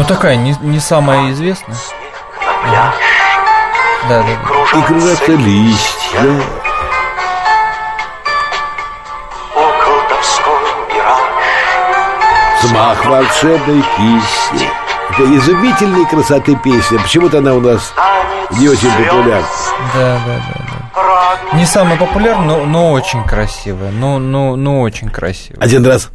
Ну 0.00 0.06
такая 0.06 0.36
не, 0.36 0.56
не 0.62 0.80
самая 0.80 1.30
известная. 1.30 1.76
Да, 2.40 2.94
да, 4.08 4.22
да. 4.22 4.78
И 4.78 4.82
кружатся 4.84 5.32
листья. 5.32 6.20
Взмах 12.62 13.04
волшебной 13.04 13.82
кисти. 13.82 14.70
Это 15.10 15.36
изумительной 15.36 16.06
красоты 16.06 16.56
песня. 16.56 16.98
Почему-то 16.98 17.38
она 17.38 17.52
у 17.52 17.60
нас 17.60 17.92
не 18.52 18.70
очень 18.70 18.90
популярна. 18.90 19.46
Да, 19.94 20.18
да, 20.24 20.42
да, 20.48 20.64
да. 21.52 21.56
Не 21.58 21.66
самая 21.66 21.98
популярная, 21.98 22.46
но, 22.46 22.64
но 22.64 22.92
очень 22.92 23.22
красивая. 23.24 23.90
Ну, 23.90 24.18
ну, 24.18 24.56
ну, 24.56 24.80
очень 24.80 25.10
красивая. 25.10 25.62
Один 25.62 25.84
раз 25.84 26.09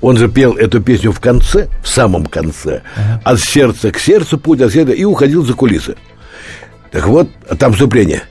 он 0.00 0.16
же 0.16 0.28
пел 0.28 0.54
эту 0.56 0.80
песню 0.80 1.12
в 1.12 1.20
конце, 1.20 1.68
в 1.82 1.88
самом 1.88 2.26
конце, 2.26 2.82
от 3.24 3.40
сердца 3.40 3.90
к 3.90 3.98
сердцу 3.98 4.38
путь, 4.38 4.60
от 4.60 4.72
сердца, 4.72 4.92
и 4.92 5.04
уходил 5.04 5.44
за 5.44 5.54
кулисы. 5.54 5.96
Так 6.90 7.06
вот, 7.06 7.28
а 7.48 7.56
там 7.56 7.72
вступление. 7.72 8.22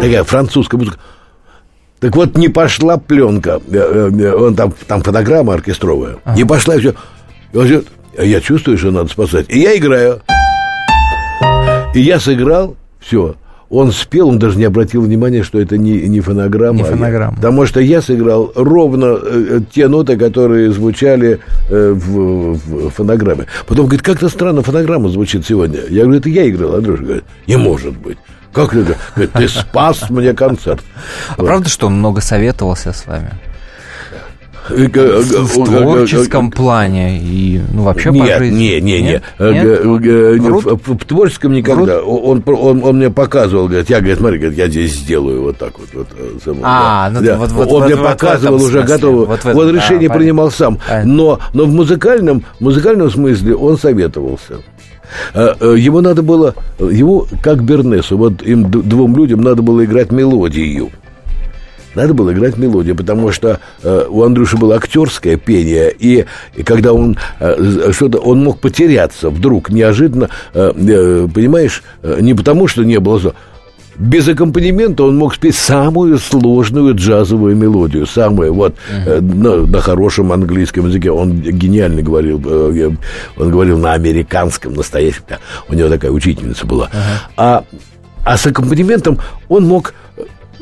Такая 0.00 0.24
французская 0.24 0.78
музыка. 0.78 0.98
Так 2.00 2.16
вот, 2.16 2.36
не 2.36 2.48
пошла 2.48 2.96
пленка. 2.96 3.60
Э, 3.70 4.10
э, 4.12 4.32
Он 4.32 4.56
там, 4.56 4.74
там 4.88 5.02
фонограмма 5.02 5.54
оркестровая. 5.54 6.16
Не 6.34 6.44
пошла 6.44 6.74
и 6.74 6.80
все. 6.80 6.94
И 7.52 7.56
он 7.56 7.66
говорит, 7.68 7.88
«А 8.18 8.24
я 8.24 8.40
чувствую, 8.40 8.76
что 8.76 8.90
надо 8.90 9.08
спасать. 9.08 9.46
И 9.48 9.60
я 9.60 9.76
играю. 9.76 10.20
И 11.94 12.00
я 12.00 12.18
сыграл, 12.18 12.76
все. 13.02 13.36
Он 13.72 13.90
спел, 13.90 14.28
он 14.28 14.38
даже 14.38 14.58
не 14.58 14.64
обратил 14.64 15.00
внимания, 15.00 15.42
что 15.42 15.58
это 15.58 15.78
не, 15.78 16.02
не 16.02 16.20
фонограмма. 16.20 16.76
Не 16.76 16.84
фонограмма. 16.84 17.36
Потому 17.36 17.64
что 17.64 17.80
я 17.80 18.02
сыграл 18.02 18.52
ровно 18.54 19.18
э, 19.22 19.60
те 19.72 19.88
ноты, 19.88 20.18
которые 20.18 20.70
звучали 20.72 21.40
э, 21.70 21.92
в, 21.92 22.54
в 22.54 22.90
фонограмме. 22.90 23.46
Потом 23.66 23.86
говорит, 23.86 24.02
как-то 24.02 24.28
странно 24.28 24.62
фонограмма 24.62 25.08
звучит 25.08 25.46
сегодня. 25.46 25.80
Я 25.88 26.02
говорю, 26.02 26.18
это 26.18 26.28
я 26.28 26.46
играл. 26.50 26.74
Андрюша 26.74 27.02
говорит, 27.02 27.24
не 27.46 27.56
может 27.56 27.96
быть. 27.96 28.18
Как 28.52 28.74
это? 28.74 28.96
Говорит, 29.14 29.32
ты 29.32 29.48
спас 29.48 30.10
мне 30.10 30.34
концерт. 30.34 30.84
А 31.30 31.42
правда, 31.42 31.70
что 31.70 31.86
он 31.86 31.94
много 31.94 32.20
советовался 32.20 32.92
с 32.92 33.06
вами? 33.06 33.30
Э, 34.70 34.86
В, 35.22 35.64
творческом 35.64 36.50
плане 36.50 37.18
и 37.18 37.60
ну 37.72 37.82
вообще 37.82 38.10
по 38.10 38.14
Нет, 38.14 38.38
жизни? 38.38 38.56
не, 38.56 38.80
не, 38.80 39.02
не. 39.02 39.08
Нет? 39.08 39.22
Э, 39.38 39.52
Нет? 39.52 39.64
г- 39.64 39.98
г- 39.98 40.38
не, 40.38 40.48
Врут? 40.48 40.64
В, 40.64 40.94
в 40.98 41.04
творческом 41.04 41.52
никогда. 41.52 42.00
Он, 42.02 42.42
он, 42.46 42.84
он 42.84 42.96
мне 42.96 43.10
показывал, 43.10 43.66
говорит, 43.68 43.90
я, 43.90 43.98
говорит, 43.98 44.18
смотри, 44.18 44.38
говорит, 44.38 44.58
я 44.58 44.68
здесь 44.68 44.94
сделаю 44.94 45.42
вот 45.42 45.58
так 45.58 45.72
вот. 45.78 45.88
вот 45.94 46.06
э, 46.16 46.38
само, 46.44 46.60
А, 46.62 47.10
да. 47.10 47.20
ну, 47.20 47.26
Да. 47.26 47.36
вот- 47.38 47.52
вот- 47.52 47.66
он 47.68 47.72
вот- 47.80 47.86
мне 47.86 47.96
вот 47.96 48.04
показывал 48.06 48.54
этом 48.56 48.66
уже 48.66 48.78
смысле, 48.80 48.94
готово. 48.96 49.24
вот 49.26 49.44
Вот, 49.44 49.64
этом, 49.64 49.74
решение 49.74 50.08
а, 50.08 50.12
принимал 50.14 50.50
сам. 50.50 50.78
Но, 51.04 51.40
но 51.54 51.64
в 51.64 51.68
музыкальном, 51.72 52.44
музыкальном 52.60 53.10
смысле 53.10 53.56
он 53.56 53.78
советовался. 53.78 54.58
Э, 55.34 55.54
э, 55.60 55.74
Ему 55.76 56.00
надо 56.00 56.22
было, 56.22 56.54
ему 56.78 57.26
как 57.42 57.62
Бернесу, 57.62 58.16
вот 58.16 58.42
им 58.42 58.70
двум 58.70 59.14
людям 59.16 59.42
надо 59.42 59.60
было 59.60 59.84
играть 59.84 60.10
мелодию. 60.10 60.90
Надо 61.94 62.14
было 62.14 62.32
играть 62.32 62.56
мелодию, 62.56 62.96
потому 62.96 63.32
что 63.32 63.60
э, 63.82 64.06
у 64.08 64.22
Андрюши 64.22 64.56
было 64.56 64.76
актерское 64.76 65.36
пение, 65.36 65.92
и, 65.98 66.24
и 66.54 66.62
когда 66.62 66.92
он 66.92 67.16
э, 67.40 67.90
что-то, 67.92 68.18
он 68.18 68.42
мог 68.44 68.60
потеряться 68.60 69.30
вдруг 69.30 69.70
неожиданно, 69.70 70.28
э, 70.54 70.72
э, 70.74 71.28
понимаешь, 71.32 71.82
э, 72.02 72.18
не 72.20 72.34
потому 72.34 72.66
что 72.68 72.82
не 72.84 72.98
было. 72.98 73.34
Без 73.98 74.26
аккомпанемента 74.26 75.04
он 75.04 75.18
мог 75.18 75.34
спеть 75.34 75.54
самую 75.54 76.16
сложную 76.18 76.94
джазовую 76.94 77.54
мелодию, 77.54 78.06
самую 78.06 78.54
вот 78.54 78.74
э, 79.06 79.20
на, 79.20 79.66
на 79.66 79.80
хорошем 79.82 80.32
английском 80.32 80.86
языке. 80.86 81.10
Он 81.10 81.32
гениально 81.42 82.00
говорил, 82.00 82.40
э, 82.42 82.72
я- 82.74 82.96
он 83.36 83.50
говорил 83.50 83.76
на 83.78 83.92
американском 83.92 84.72
настоящем. 84.72 85.24
У 85.68 85.74
него 85.74 85.90
такая 85.90 86.10
учительница 86.10 86.66
была. 86.66 86.88
А, 87.36 87.64
а 88.24 88.36
с 88.38 88.46
аккомпанементом 88.46 89.18
он 89.50 89.64
мог 89.66 89.92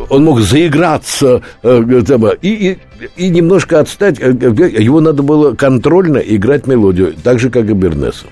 он 0.08 0.24
мог 0.24 0.40
заиграться 0.40 1.42
э, 1.62 2.36
и, 2.42 2.48
и, 2.48 2.78
и 3.16 3.28
немножко 3.28 3.80
отстать. 3.80 4.18
Э, 4.20 4.32
э, 4.32 4.82
Его 4.82 5.00
надо 5.00 5.22
было 5.22 5.54
контрольно 5.54 6.18
играть 6.18 6.66
мелодию, 6.66 7.14
так 7.22 7.38
же, 7.38 7.50
как 7.50 7.64
и 7.68 7.72
Бернесу. 7.72 8.26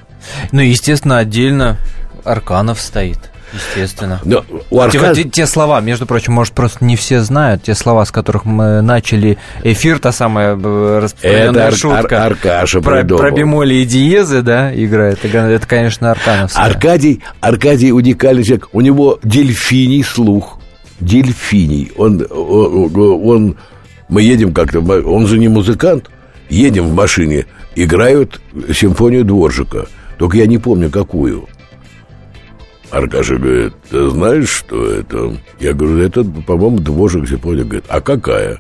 Ну, 0.52 0.60
естественно, 0.60 1.18
отдельно 1.18 1.76
Арканов 2.24 2.80
стоит. 2.80 3.18
Естественно. 3.54 4.20
Но 4.26 4.44
у 4.68 4.76
Те, 4.90 4.98
Аркад- 4.98 5.14
те- 5.14 5.24
те 5.24 5.46
слова, 5.46 5.80
между 5.80 6.04
прочим, 6.04 6.34
может, 6.34 6.52
просто 6.52 6.84
не 6.84 6.96
все 6.96 7.22
знают, 7.22 7.62
те 7.62 7.74
слова, 7.74 8.04
с 8.04 8.10
которых 8.10 8.44
мы 8.44 8.82
начали 8.82 9.38
эфир, 9.64 9.98
та 10.00 10.12
самая 10.12 10.54
распространенная 10.54 11.68
Это 11.68 11.76
шутка. 11.76 12.24
Ар- 12.26 12.32
Аркаша 12.32 12.80
про, 12.82 12.96
придумал. 12.96 13.20
про 13.22 13.30
бемоли 13.30 13.74
и 13.76 13.84
диезы, 13.86 14.42
да, 14.42 14.70
играет. 14.74 15.24
Это, 15.24 15.38
это, 15.38 15.66
конечно, 15.66 16.10
Аркановская. 16.10 16.62
Аркадий, 16.66 17.22
Аркадий 17.40 17.90
уникальный 17.90 18.44
человек. 18.44 18.68
У 18.72 18.82
него 18.82 19.18
дельфиний 19.22 20.02
слух. 20.04 20.57
Дельфиний. 21.00 21.92
Он, 21.96 22.26
он, 22.30 23.56
мы 24.08 24.22
едем 24.22 24.52
как-то, 24.52 24.80
он 24.80 25.26
же 25.26 25.38
не 25.38 25.48
музыкант. 25.48 26.10
Едем 26.48 26.88
в 26.88 26.94
машине, 26.94 27.46
играют 27.74 28.40
симфонию 28.74 29.24
Дворжика. 29.24 29.86
Только 30.16 30.38
я 30.38 30.46
не 30.46 30.58
помню, 30.58 30.90
какую. 30.90 31.46
Аркаша 32.90 33.36
говорит, 33.36 33.74
ты 33.90 34.08
знаешь, 34.08 34.48
что 34.48 34.90
это? 34.90 35.36
Я 35.60 35.74
говорю, 35.74 35.98
это, 35.98 36.24
по-моему, 36.24 36.78
Дворжик 36.78 37.28
симфония. 37.28 37.64
Говорит, 37.64 37.84
а 37.88 38.00
какая? 38.00 38.58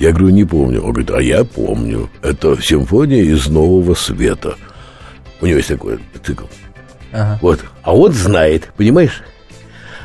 Я 0.00 0.10
говорю, 0.10 0.30
не 0.30 0.44
помню. 0.44 0.82
Он 0.82 0.90
говорит, 0.92 1.10
а 1.12 1.22
я 1.22 1.44
помню. 1.44 2.10
Это 2.20 2.60
симфония 2.60 3.22
из 3.22 3.46
Нового 3.46 3.94
Света. 3.94 4.56
У 5.40 5.46
него 5.46 5.58
есть 5.58 5.68
такой 5.68 6.00
цикл. 6.24 6.46
Ага. 7.12 7.38
Вот. 7.42 7.64
А 7.82 7.94
он 7.94 8.12
знает, 8.12 8.72
понимаешь? 8.76 9.22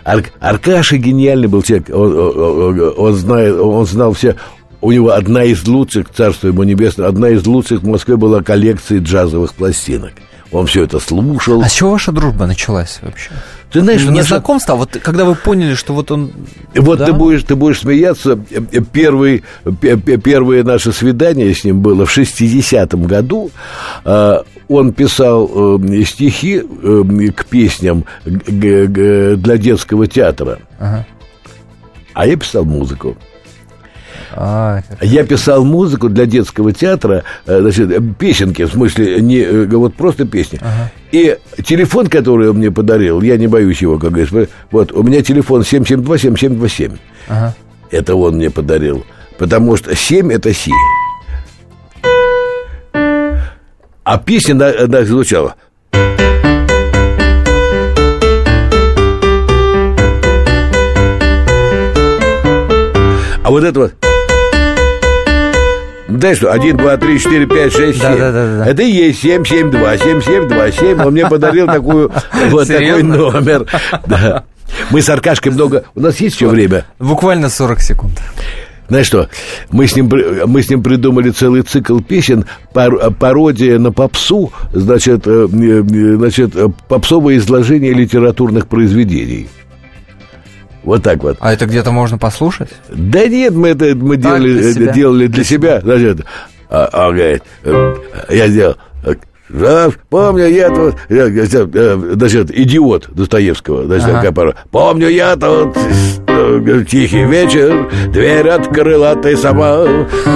Ар- 0.05 0.23
Аркаша 0.39 0.97
гениальный 0.97 1.47
был 1.47 1.61
человек. 1.63 1.89
Он, 1.89 2.17
он- 2.17 2.93
он- 2.97 3.13
знает, 3.13 3.55
он 3.59 3.85
знал 3.85 4.13
все. 4.13 4.35
У 4.81 4.91
него 4.91 5.11
одна 5.11 5.43
из 5.43 5.67
лучших, 5.67 6.07
царство 6.15 6.47
ему 6.47 6.63
небесное, 6.63 7.07
одна 7.07 7.29
из 7.29 7.45
лучших 7.45 7.81
в 7.81 7.87
Москве 7.87 8.15
была 8.15 8.41
коллекция 8.41 8.99
джазовых 8.99 9.53
пластинок. 9.53 10.13
он 10.51 10.65
все 10.65 10.83
это 10.85 10.99
слушал. 10.99 11.61
А 11.61 11.69
с 11.69 11.73
чего 11.73 11.91
ваша 11.91 12.11
дружба 12.11 12.47
началась 12.47 12.99
вообще? 13.03 13.29
Ты 13.71 13.81
знаешь, 13.81 14.01
Не 14.03 14.09
наша- 14.09 14.29
знакомство, 14.29 14.73
а 14.73 14.77
вот 14.77 14.97
когда 15.03 15.23
вы 15.25 15.35
поняли, 15.35 15.75
что 15.75 15.93
вот 15.93 16.09
он... 16.09 16.31
Вот 16.73 16.97
Да? 16.97 17.05
ты 17.05 17.13
будешь, 17.13 17.43
ты 17.43 17.55
будешь 17.55 17.81
смеяться. 17.81 18.35
Первый, 18.91 19.43
пе- 19.79 19.95
пе- 19.95 20.17
первое 20.17 20.63
наше 20.63 20.91
свидание 20.91 21.53
с 21.53 21.63
ним 21.63 21.81
было 21.81 22.07
в 22.07 22.17
60-м 22.17 23.03
году. 23.03 23.51
Он 24.69 24.93
писал 24.93 25.49
э, 25.81 26.03
стихи 26.05 26.61
э, 26.61 27.03
к 27.35 27.45
песням 27.45 28.05
для 28.25 29.57
детского 29.57 30.07
театра. 30.07 30.59
Ага. 30.79 31.05
А 32.13 32.27
я 32.27 32.37
писал 32.37 32.65
музыку. 32.65 33.17
А, 34.31 34.81
Я 35.01 35.25
писал 35.25 35.65
музыку 35.65 36.07
для 36.07 36.25
детского 36.25 36.71
театра, 36.71 37.23
э, 37.47 37.61
значит, 37.61 38.17
песенки, 38.17 38.63
в 38.63 38.71
смысле, 38.71 39.21
не 39.21 39.39
э, 39.39 39.65
вот 39.65 39.95
просто 39.95 40.25
песни. 40.25 40.59
И 41.11 41.35
телефон, 41.63 42.07
который 42.07 42.49
он 42.49 42.57
мне 42.57 42.71
подарил, 42.71 43.21
я 43.21 43.37
не 43.37 43.47
боюсь 43.47 43.81
его, 43.81 43.97
как 43.97 44.11
говорится, 44.11 44.47
вот, 44.71 44.91
у 44.91 45.01
меня 45.01 45.23
телефон 45.23 45.61
772-7727. 45.61 46.97
ага. 47.27 47.55
Это 47.91 48.15
он 48.15 48.35
мне 48.35 48.51
подарил. 48.51 49.03
Потому 49.39 49.75
что 49.77 49.95
7 49.95 50.31
это 50.31 50.53
си. 50.53 50.71
А 54.09 54.17
песня 54.17 54.55
на- 54.55 54.73
она 54.85 55.05
звучала. 55.05 55.55
А 63.43 63.49
вот 63.51 63.63
это 63.63 63.79
вот. 63.79 63.93
Дай 66.07 66.33
что, 66.33 66.51
1, 66.51 66.75
2, 66.75 66.97
3, 66.97 67.19
4, 67.19 67.45
5, 67.45 67.71
6, 67.71 67.99
7. 67.99 68.09
Да, 68.09 68.15
да, 68.17 68.31
да, 68.31 68.57
да. 68.57 68.65
Это 68.65 68.81
и 68.81 68.89
есть 68.89 69.21
7, 69.21 69.45
7, 69.45 69.69
2, 69.69 69.97
7, 69.97 70.21
7, 70.23 70.47
2, 70.47 70.71
7. 70.71 71.01
Он 71.03 71.13
мне 71.13 71.27
подарил 71.27 71.67
такую, 71.67 72.11
вот 72.49 72.67
такой 72.67 73.03
номер. 73.03 73.67
Да. 74.07 74.43
Мы 74.89 75.03
с 75.03 75.09
Аркашкой 75.09 75.51
много... 75.51 75.83
У 75.93 75.99
нас 75.99 76.19
есть 76.19 76.35
еще 76.35 76.47
время? 76.47 76.85
Буквально 76.97 77.49
40 77.49 77.79
секунд. 77.81 78.19
Знаешь 78.89 79.05
что, 79.05 79.29
мы 79.71 79.87
с 79.87 79.95
ним, 79.95 80.11
мы 80.47 80.63
с 80.63 80.69
ним 80.69 80.81
придумали 80.81 81.29
целый 81.29 81.61
цикл 81.61 81.99
песен, 81.99 82.45
пар- 82.73 83.11
пародия 83.11 83.77
на 83.77 83.91
попсу, 83.91 84.51
значит, 84.73 85.27
э, 85.27 85.47
э, 85.51 86.15
значит, 86.17 86.55
э, 86.55 86.69
попсовое 86.87 87.37
изложение 87.37 87.93
литературных 87.93 88.67
произведений. 88.67 89.47
Вот 90.83 91.03
так 91.03 91.21
вот. 91.21 91.37
А 91.39 91.53
это 91.53 91.67
где-то 91.67 91.91
можно 91.91 92.17
послушать? 92.17 92.69
Да 92.89 93.27
нет, 93.27 93.53
мы 93.53 93.69
это 93.69 93.95
мы 93.95 94.17
делали, 94.17 94.53
для 94.53 94.73
себя. 94.73 94.93
делали 94.93 95.27
для 95.27 95.43
себя. 95.43 95.81
Значит, 95.81 96.25
а, 96.69 97.07
он 97.07 97.15
говорит, 97.15 97.43
э, 97.63 97.95
я 98.29 98.47
сделал. 98.47 98.77
Помню, 100.09 100.47
я 100.47 100.69
тут, 100.69 100.95
э, 101.09 102.13
значит, 102.13 102.51
идиот 102.51 103.09
Достоевского, 103.09 103.85
значит, 103.85 104.09
Ага. 104.09 104.53
Помню, 104.71 105.07
я 105.09 105.35
тут 105.35 105.75
э, 106.27 106.83
тихий 106.87 107.23
вечер, 107.25 107.89
дверь 108.09 108.49
открыла 108.49 109.15
ты 109.15 109.35
сама, 109.35 109.83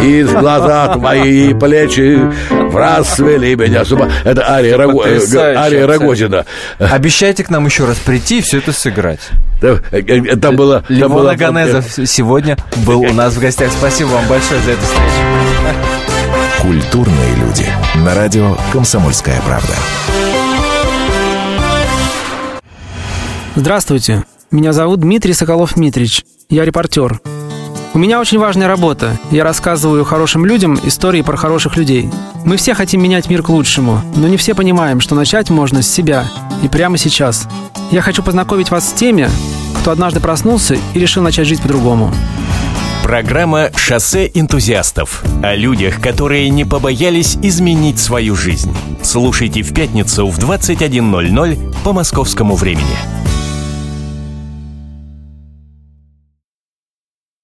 и 0.03 0.23
глаза 0.23 0.87
твои 0.95 1.53
плечи 1.53 2.19
в 2.49 2.75
раз 2.75 3.15
свели 3.15 3.55
меня 3.55 3.85
с 3.85 3.91
ума. 3.91 4.09
Это 4.23 4.49
Ария, 4.49 4.77
Раго- 4.77 5.05
э, 5.05 5.55
Ария. 5.55 5.85
Рогозина. 5.87 6.45
Обещайте 6.79 7.43
к 7.43 7.49
нам 7.49 7.65
еще 7.65 7.85
раз 7.85 7.97
прийти 7.97 8.39
и 8.39 8.41
все 8.41 8.57
это 8.57 8.71
сыграть. 8.71 9.29
Там 10.41 10.55
было... 10.55 10.81
там 10.87 10.97
Левона 10.97 11.29
была- 11.31 11.35
Ганезов 11.35 11.85
сегодня 12.05 12.57
был 12.85 13.01
у 13.01 13.13
нас 13.13 13.33
в 13.35 13.39
гостях. 13.39 13.71
Спасибо 13.71 14.09
вам 14.09 14.27
большое 14.27 14.59
за 14.61 14.71
эту 14.71 14.81
встречу. 14.81 16.12
Культурные 16.63 17.35
люди. 17.35 17.67
На 18.05 18.15
радио 18.15 18.55
«Комсомольская 18.71 19.41
правда». 19.41 19.73
Здравствуйте, 23.57 24.23
меня 24.49 24.71
зовут 24.71 25.01
Дмитрий 25.01 25.33
Соколов-Митрич, 25.33 26.23
я 26.49 26.63
репортер. 26.63 27.19
У 27.93 27.99
меня 27.99 28.21
очень 28.21 28.39
важная 28.39 28.69
работа. 28.69 29.19
Я 29.29 29.43
рассказываю 29.43 30.05
хорошим 30.05 30.45
людям 30.45 30.79
истории 30.85 31.21
про 31.21 31.35
хороших 31.35 31.75
людей. 31.75 32.09
Мы 32.45 32.55
все 32.55 32.73
хотим 32.73 33.03
менять 33.03 33.29
мир 33.29 33.43
к 33.43 33.49
лучшему, 33.49 33.99
но 34.15 34.29
не 34.29 34.37
все 34.37 34.55
понимаем, 34.55 35.01
что 35.01 35.15
начать 35.15 35.49
можно 35.49 35.81
с 35.81 35.91
себя 35.91 36.25
и 36.63 36.69
прямо 36.69 36.97
сейчас. 36.97 37.45
Я 37.91 38.01
хочу 38.01 38.23
познакомить 38.23 38.71
вас 38.71 38.87
с 38.87 38.93
теми, 38.93 39.29
кто 39.81 39.91
однажды 39.91 40.21
проснулся 40.21 40.77
и 40.93 40.99
решил 40.99 41.23
начать 41.23 41.45
жить 41.45 41.61
по-другому. 41.61 42.13
Программа 43.03 43.69
«Шоссе 43.75 44.31
энтузиастов» 44.33 45.23
о 45.43 45.53
людях, 45.55 45.99
которые 45.99 46.49
не 46.49 46.63
побоялись 46.63 47.37
изменить 47.41 47.99
свою 47.99 48.33
жизнь. 48.33 48.73
Слушайте 49.03 49.61
в 49.61 49.73
пятницу 49.73 50.29
в 50.29 50.39
21.00 50.39 51.75
по 51.83 51.91
московскому 51.91 52.55
времени. 52.55 53.22